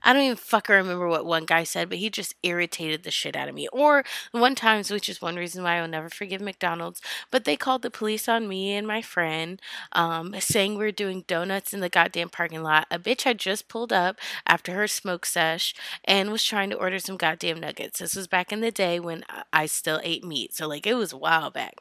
I 0.06 0.12
don't 0.12 0.22
even 0.22 0.36
fucking 0.36 0.72
remember 0.72 1.08
what 1.08 1.26
one 1.26 1.46
guy 1.46 1.64
said, 1.64 1.88
but 1.88 1.98
he 1.98 2.10
just 2.10 2.36
irritated 2.44 3.02
the 3.02 3.10
shit 3.10 3.34
out 3.34 3.48
of 3.48 3.56
me. 3.56 3.66
Or 3.72 4.04
one 4.30 4.54
time, 4.54 4.84
which 4.88 5.08
is 5.08 5.20
one 5.20 5.34
reason 5.34 5.64
why 5.64 5.78
I'll 5.78 5.88
never 5.88 6.08
forgive 6.08 6.40
McDonald's, 6.40 7.02
but 7.32 7.44
they 7.44 7.56
called 7.56 7.82
the 7.82 7.90
police 7.90 8.28
on 8.28 8.46
me 8.46 8.72
and 8.74 8.86
my 8.86 9.02
friend, 9.02 9.60
um, 9.92 10.32
saying 10.38 10.78
we 10.78 10.84
are 10.84 10.92
doing 10.92 11.24
donuts 11.26 11.74
in 11.74 11.80
the 11.80 11.88
goddamn 11.88 12.28
parking 12.28 12.62
lot. 12.62 12.86
A 12.88 13.00
bitch 13.00 13.22
had 13.22 13.38
just 13.38 13.68
pulled 13.68 13.92
up 13.92 14.18
after 14.46 14.72
her 14.74 14.86
smoke 14.86 15.26
sesh 15.26 15.74
and 16.04 16.30
was 16.30 16.44
trying 16.44 16.70
to 16.70 16.76
order 16.76 17.00
some 17.00 17.16
goddamn 17.16 17.58
nuggets. 17.58 17.98
This 17.98 18.14
was 18.14 18.28
back 18.28 18.52
in 18.52 18.60
the 18.60 18.70
day 18.70 19.00
when 19.00 19.24
I 19.52 19.66
still 19.66 20.00
ate 20.04 20.22
meat, 20.22 20.54
so 20.54 20.68
like 20.68 20.86
it 20.86 20.94
was 20.94 21.12
a 21.12 21.18
while 21.18 21.50
back 21.50 21.74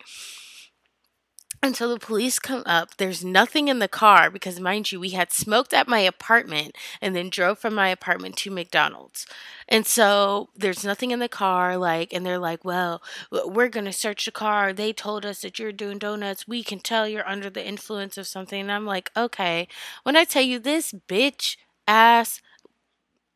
until 1.62 1.89
the 1.89 2.00
police 2.00 2.39
come 2.39 2.63
up. 2.65 2.98
There's 2.98 3.24
nothing 3.24 3.68
in 3.68 3.80
the 3.80 3.88
car 3.88 4.30
because, 4.30 4.60
mind 4.60 4.91
you, 4.91 5.00
we 5.00 5.10
had 5.10 5.32
smoked 5.32 5.74
at 5.74 5.88
my 5.88 6.00
apartment 6.00 6.76
and 7.02 7.15
then 7.15 7.30
drove 7.30 7.60
from 7.60 7.74
my 7.76 7.89
apartment 7.89 8.38
to 8.38 8.52
McDonald's. 8.52 9.26
And 9.68 9.86
so 9.86 10.50
there's 10.56 10.84
nothing 10.84 11.12
in 11.12 11.20
the 11.20 11.30
car, 11.30 11.78
like, 11.78 12.13
and 12.13 12.26
they're 12.26 12.39
like, 12.39 12.63
well, 12.63 13.02
we're 13.32 13.70
going 13.70 13.86
to 13.86 13.94
search 13.94 14.26
the 14.26 14.32
car. 14.32 14.74
They 14.74 14.94
told 14.94 15.26
us 15.26 15.41
that 15.41 15.58
you're 15.58 15.72
doing 15.72 15.98
donuts. 15.98 16.48
We 16.48 16.63
can 16.63 16.80
tell 16.80 17.08
you're 17.08 17.28
under 17.28 17.50
the 17.50 17.65
influence 17.65 18.18
of 18.18 18.28
something. 18.28 18.62
And 18.62 18.72
I'm 18.72 18.86
like, 18.86 19.12
okay. 19.18 19.68
When 20.04 20.15
I 20.15 20.24
tell 20.24 20.44
you 20.44 20.60
this 20.60 20.94
bitch 21.08 21.58
ass 21.88 22.41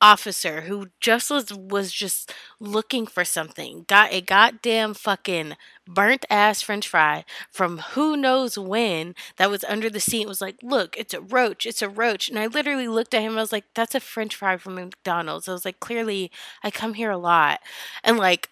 officer 0.01 0.61
who 0.61 0.87
just 0.99 1.29
was, 1.29 1.51
was 1.53 1.91
just 1.91 2.33
looking 2.59 3.05
for 3.05 3.25
something. 3.25 3.85
Got 3.87 4.13
a 4.13 4.21
goddamn 4.21 4.93
fucking 4.93 5.55
burnt 5.87 6.25
ass 6.29 6.61
french 6.61 6.87
fry 6.87 7.25
from 7.51 7.79
who 7.79 8.15
knows 8.15 8.57
when 8.57 9.15
that 9.37 9.49
was 9.49 9.63
under 9.63 9.89
the 9.89 9.99
seat 9.99 10.27
was 10.27 10.39
like 10.39 10.55
look 10.61 10.95
it's 10.97 11.15
a 11.15 11.21
roach 11.21 11.65
it's 11.65 11.81
a 11.81 11.89
roach. 11.89 12.29
And 12.29 12.37
i 12.37 12.45
literally 12.47 12.87
looked 12.87 13.13
at 13.13 13.21
him 13.21 13.31
and 13.31 13.39
i 13.39 13.41
was 13.41 13.51
like 13.51 13.65
that's 13.73 13.95
a 13.95 13.99
french 13.99 14.35
fry 14.35 14.57
from 14.57 14.75
mcdonald's. 14.75 15.47
I 15.47 15.53
was 15.53 15.65
like 15.65 15.79
clearly 15.79 16.31
i 16.63 16.71
come 16.71 16.93
here 16.93 17.11
a 17.11 17.17
lot. 17.17 17.59
And 18.03 18.17
like 18.17 18.49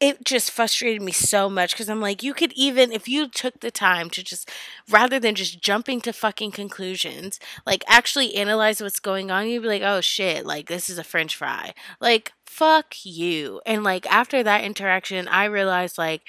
it 0.00 0.24
just 0.24 0.50
frustrated 0.50 1.02
me 1.02 1.12
so 1.12 1.50
much 1.50 1.74
because 1.74 1.90
I'm 1.90 2.00
like, 2.00 2.22
you 2.22 2.32
could 2.32 2.52
even, 2.54 2.90
if 2.90 3.06
you 3.06 3.28
took 3.28 3.60
the 3.60 3.70
time 3.70 4.08
to 4.10 4.24
just, 4.24 4.50
rather 4.88 5.20
than 5.20 5.34
just 5.34 5.60
jumping 5.60 6.00
to 6.00 6.12
fucking 6.14 6.52
conclusions, 6.52 7.38
like 7.66 7.84
actually 7.86 8.34
analyze 8.34 8.80
what's 8.80 8.98
going 8.98 9.30
on, 9.30 9.46
you'd 9.46 9.62
be 9.62 9.68
like, 9.68 9.82
oh 9.82 10.00
shit, 10.00 10.46
like 10.46 10.68
this 10.68 10.88
is 10.88 10.98
a 10.98 11.04
french 11.04 11.36
fry. 11.36 11.74
Like, 12.00 12.32
fuck 12.46 12.94
you. 13.04 13.60
And 13.66 13.84
like 13.84 14.10
after 14.10 14.42
that 14.42 14.64
interaction, 14.64 15.28
I 15.28 15.44
realized 15.44 15.98
like, 15.98 16.22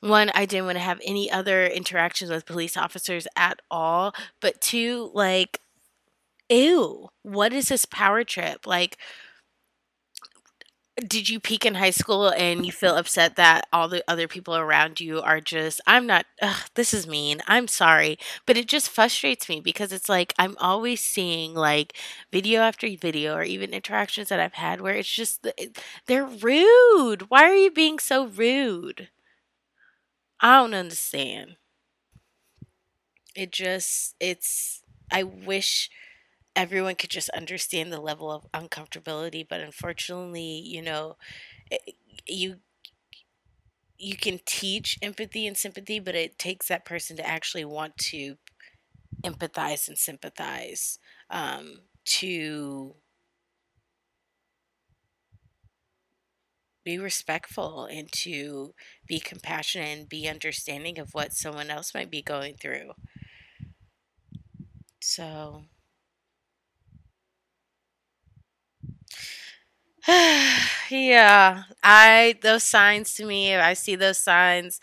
one, 0.00 0.30
I 0.34 0.44
didn't 0.44 0.66
want 0.66 0.76
to 0.76 0.84
have 0.84 1.00
any 1.04 1.30
other 1.30 1.66
interactions 1.66 2.30
with 2.30 2.46
police 2.46 2.76
officers 2.76 3.26
at 3.34 3.60
all. 3.70 4.14
But 4.40 4.60
two, 4.60 5.10
like, 5.14 5.60
ew, 6.50 7.08
what 7.22 7.52
is 7.52 7.68
this 7.68 7.84
power 7.86 8.22
trip? 8.22 8.66
Like, 8.66 8.98
did 11.06 11.28
you 11.28 11.38
peak 11.38 11.64
in 11.64 11.74
high 11.76 11.90
school 11.90 12.28
and 12.30 12.66
you 12.66 12.72
feel 12.72 12.96
upset 12.96 13.36
that 13.36 13.66
all 13.72 13.88
the 13.88 14.02
other 14.08 14.26
people 14.26 14.56
around 14.56 14.98
you 15.00 15.20
are 15.20 15.40
just 15.40 15.80
i'm 15.86 16.06
not 16.06 16.26
ugh, 16.42 16.62
this 16.74 16.92
is 16.92 17.06
mean 17.06 17.40
i'm 17.46 17.68
sorry 17.68 18.18
but 18.46 18.56
it 18.56 18.66
just 18.66 18.90
frustrates 18.90 19.48
me 19.48 19.60
because 19.60 19.92
it's 19.92 20.08
like 20.08 20.34
i'm 20.38 20.56
always 20.58 21.00
seeing 21.00 21.54
like 21.54 21.94
video 22.32 22.60
after 22.62 22.88
video 23.00 23.34
or 23.34 23.42
even 23.42 23.72
interactions 23.72 24.28
that 24.28 24.40
i've 24.40 24.54
had 24.54 24.80
where 24.80 24.94
it's 24.94 25.10
just 25.10 25.46
eh, 25.58 25.66
they're 26.06 26.24
rude. 26.24 27.30
Why 27.30 27.44
are 27.44 27.54
you 27.54 27.70
being 27.70 27.98
so 27.98 28.26
rude? 28.26 29.08
I 30.40 30.58
don't 30.60 30.74
understand. 30.74 31.56
It 33.34 33.52
just 33.52 34.14
it's 34.20 34.82
i 35.10 35.22
wish 35.22 35.90
everyone 36.58 36.96
could 36.96 37.10
just 37.10 37.30
understand 37.30 37.92
the 37.92 38.00
level 38.00 38.32
of 38.32 38.46
uncomfortability 38.52 39.46
but 39.48 39.60
unfortunately 39.60 40.62
you 40.66 40.82
know 40.82 41.16
it, 41.70 41.80
eh, 41.88 41.92
you 42.28 42.56
you 43.98 44.16
can 44.16 44.38
teach 44.44 44.98
empathy 45.02 45.46
and 45.46 45.56
sympathy 45.56 45.98
but 45.98 46.14
it 46.14 46.38
takes 46.38 46.68
that 46.68 46.84
person 46.84 47.16
to 47.16 47.26
actually 47.26 47.64
want 47.64 47.96
to 47.96 48.36
empathize 49.24 49.88
and 49.88 49.98
sympathize 49.98 50.98
um, 51.30 51.80
to 52.04 52.94
be 56.84 56.98
respectful 56.98 57.84
and 57.84 58.10
to 58.12 58.74
be 59.06 59.20
compassionate 59.20 59.98
and 59.98 60.08
be 60.08 60.28
understanding 60.28 60.98
of 60.98 61.12
what 61.12 61.32
someone 61.32 61.70
else 61.70 61.94
might 61.94 62.10
be 62.10 62.22
going 62.22 62.54
through. 62.56 62.92
So 65.00 65.64
yeah, 70.90 71.64
I 71.82 72.36
those 72.42 72.64
signs 72.64 73.14
to 73.16 73.26
me, 73.26 73.54
I 73.54 73.74
see 73.74 73.94
those 73.94 74.18
signs, 74.18 74.80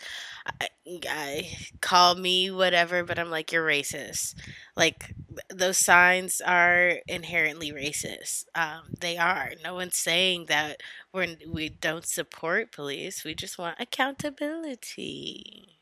I, 0.60 0.68
I 1.08 1.56
call 1.80 2.14
me 2.14 2.50
whatever, 2.50 3.02
but 3.04 3.18
I'm 3.18 3.30
like 3.30 3.50
you're 3.52 3.66
racist. 3.66 4.34
Like 4.76 5.14
those 5.52 5.78
signs 5.78 6.40
are 6.40 6.94
inherently 7.08 7.72
racist. 7.72 8.44
Um, 8.54 8.82
they 9.00 9.16
are. 9.18 9.50
No 9.64 9.74
one's 9.74 9.96
saying 9.96 10.46
that 10.48 10.80
we're 11.12 11.36
we 11.48 11.70
don't 11.70 12.06
support 12.06 12.72
police. 12.72 13.24
We 13.24 13.34
just 13.34 13.58
want 13.58 13.80
accountability. 13.80 15.80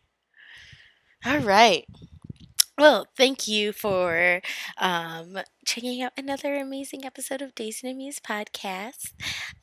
All 1.24 1.38
right. 1.38 1.84
Well, 2.78 3.06
thank 3.16 3.48
you 3.48 3.72
for 3.72 4.42
um, 4.78 5.38
checking 5.64 6.02
out 6.02 6.12
another 6.16 6.56
amazing 6.56 7.04
episode 7.04 7.40
of 7.40 7.54
Dazed 7.54 7.84
and 7.84 7.92
Amused 7.92 8.22
podcast. 8.22 9.12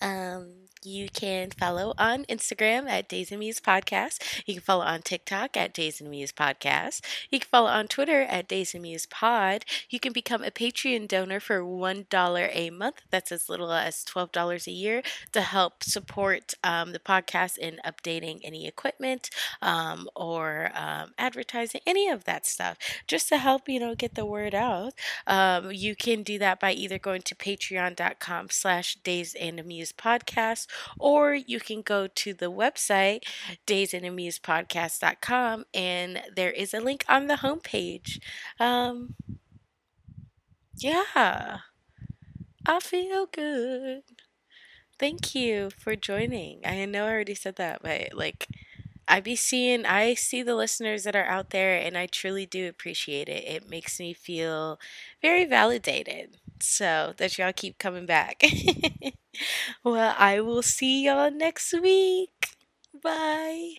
Um, 0.02 0.68
you 0.84 1.10
can 1.10 1.52
follow 1.52 1.94
on 2.00 2.26
Instagram 2.26 2.90
at 2.90 3.08
Dazed 3.08 3.32
and 3.32 3.38
Amused 3.38 3.64
Podcast. 3.64 4.44
You 4.48 4.56
can 4.56 4.64
follow 4.64 4.84
on 4.84 5.04
TikTok 5.04 5.56
at 5.56 5.76
Dazed 5.76 6.02
and 6.02 6.08
Amused 6.08 6.36
Podcast. 6.36 7.02
You 7.30 7.40
can 7.40 7.48
follow 7.48 7.70
on 7.70 7.88
Twitter 7.88 8.24
at 8.24 8.48
Dazed 8.48 8.74
and 8.74 8.82
Amused 8.82 9.12
Pod. 9.12 9.64
You 9.92 10.00
can 10.00 10.12
become 10.12 10.44
a 10.44 10.50
Patreon 10.50 11.08
donor 11.08 11.40
for 11.40 11.62
$1 11.62 12.50
a 12.52 12.70
month. 12.72 13.04
That's 13.12 13.32
as 13.32 13.48
little 13.48 13.72
as 13.72 14.04
$12 14.06 14.66
a 14.66 14.72
year 14.72 15.04
to 15.34 15.42
help 15.42 15.84
support 15.84 16.56
um, 16.64 16.94
the 16.94 17.00
podcast 17.00 17.60
in 17.60 17.80
updating 17.86 18.40
any 18.44 18.66
equipment 18.68 19.30
um, 19.62 20.10
or 20.16 20.72
um, 20.74 21.14
advertising, 21.20 21.82
any 21.86 22.10
of 22.10 22.24
that 22.24 22.48
stuff 22.48 22.78
just 23.06 23.30
to 23.30 23.38
help, 23.38 23.70
you 23.70 23.80
know, 23.80 23.94
get 23.94 24.16
the 24.16 24.26
word 24.26 24.56
out. 24.56 24.94
Um, 25.28 25.72
you 25.92 25.96
can 25.98 26.24
do 26.24 26.40
that 26.40 26.58
by 26.58 26.72
either 26.72 26.98
going 26.98 27.22
to 27.24 27.36
patreon.com 27.36 28.50
slash 28.50 28.96
dazed 29.04 29.36
and 29.36 29.60
amused 29.60 29.98
podcast, 29.98 30.68
or 30.98 31.34
you 31.34 31.60
can 31.60 31.82
go 31.82 32.08
to 32.08 32.34
the 32.34 32.50
website 32.50 33.24
dazedandamusedpodcast.com 33.68 35.66
and 35.74 36.22
there 36.34 36.52
is 36.52 36.74
a 36.74 36.80
link 36.80 37.04
on 37.10 37.28
the 37.28 37.36
homepage. 37.36 38.22
Um, 38.58 39.16
yeah, 40.78 41.58
I 42.66 42.80
feel 42.80 43.26
good. 43.26 44.04
Thank 44.98 45.36
you 45.36 45.72
for 45.78 45.98
joining. 45.98 46.62
I 46.66 46.86
know 46.86 47.04
I 47.06 47.12
already 47.12 47.36
said 47.36 47.58
that, 47.58 47.82
but 47.84 48.14
like, 48.14 48.48
I 49.08 49.20
be 49.20 49.36
seeing, 49.36 49.86
I 49.86 50.14
see 50.14 50.44
the 50.44 50.56
listeners 50.56 51.04
that 51.04 51.16
are 51.16 51.26
out 51.26 51.50
there, 51.50 51.76
and 51.76 51.98
I 51.98 52.06
truly 52.08 52.46
do 52.46 52.68
appreciate 52.70 53.28
it. 53.30 53.44
It 53.46 53.70
makes 53.70 54.00
me 54.00 54.14
feel 54.14 54.80
very 55.22 55.46
validated. 55.46 56.38
So 56.62 57.14
that 57.18 57.38
y'all 57.38 57.54
keep 57.54 57.80
coming 57.80 58.06
back. 58.06 58.44
well, 59.84 60.16
I 60.18 60.40
will 60.42 60.62
see 60.62 61.06
y'all 61.06 61.32
next 61.32 61.74
week. 61.82 62.56
Bye. 63.04 63.76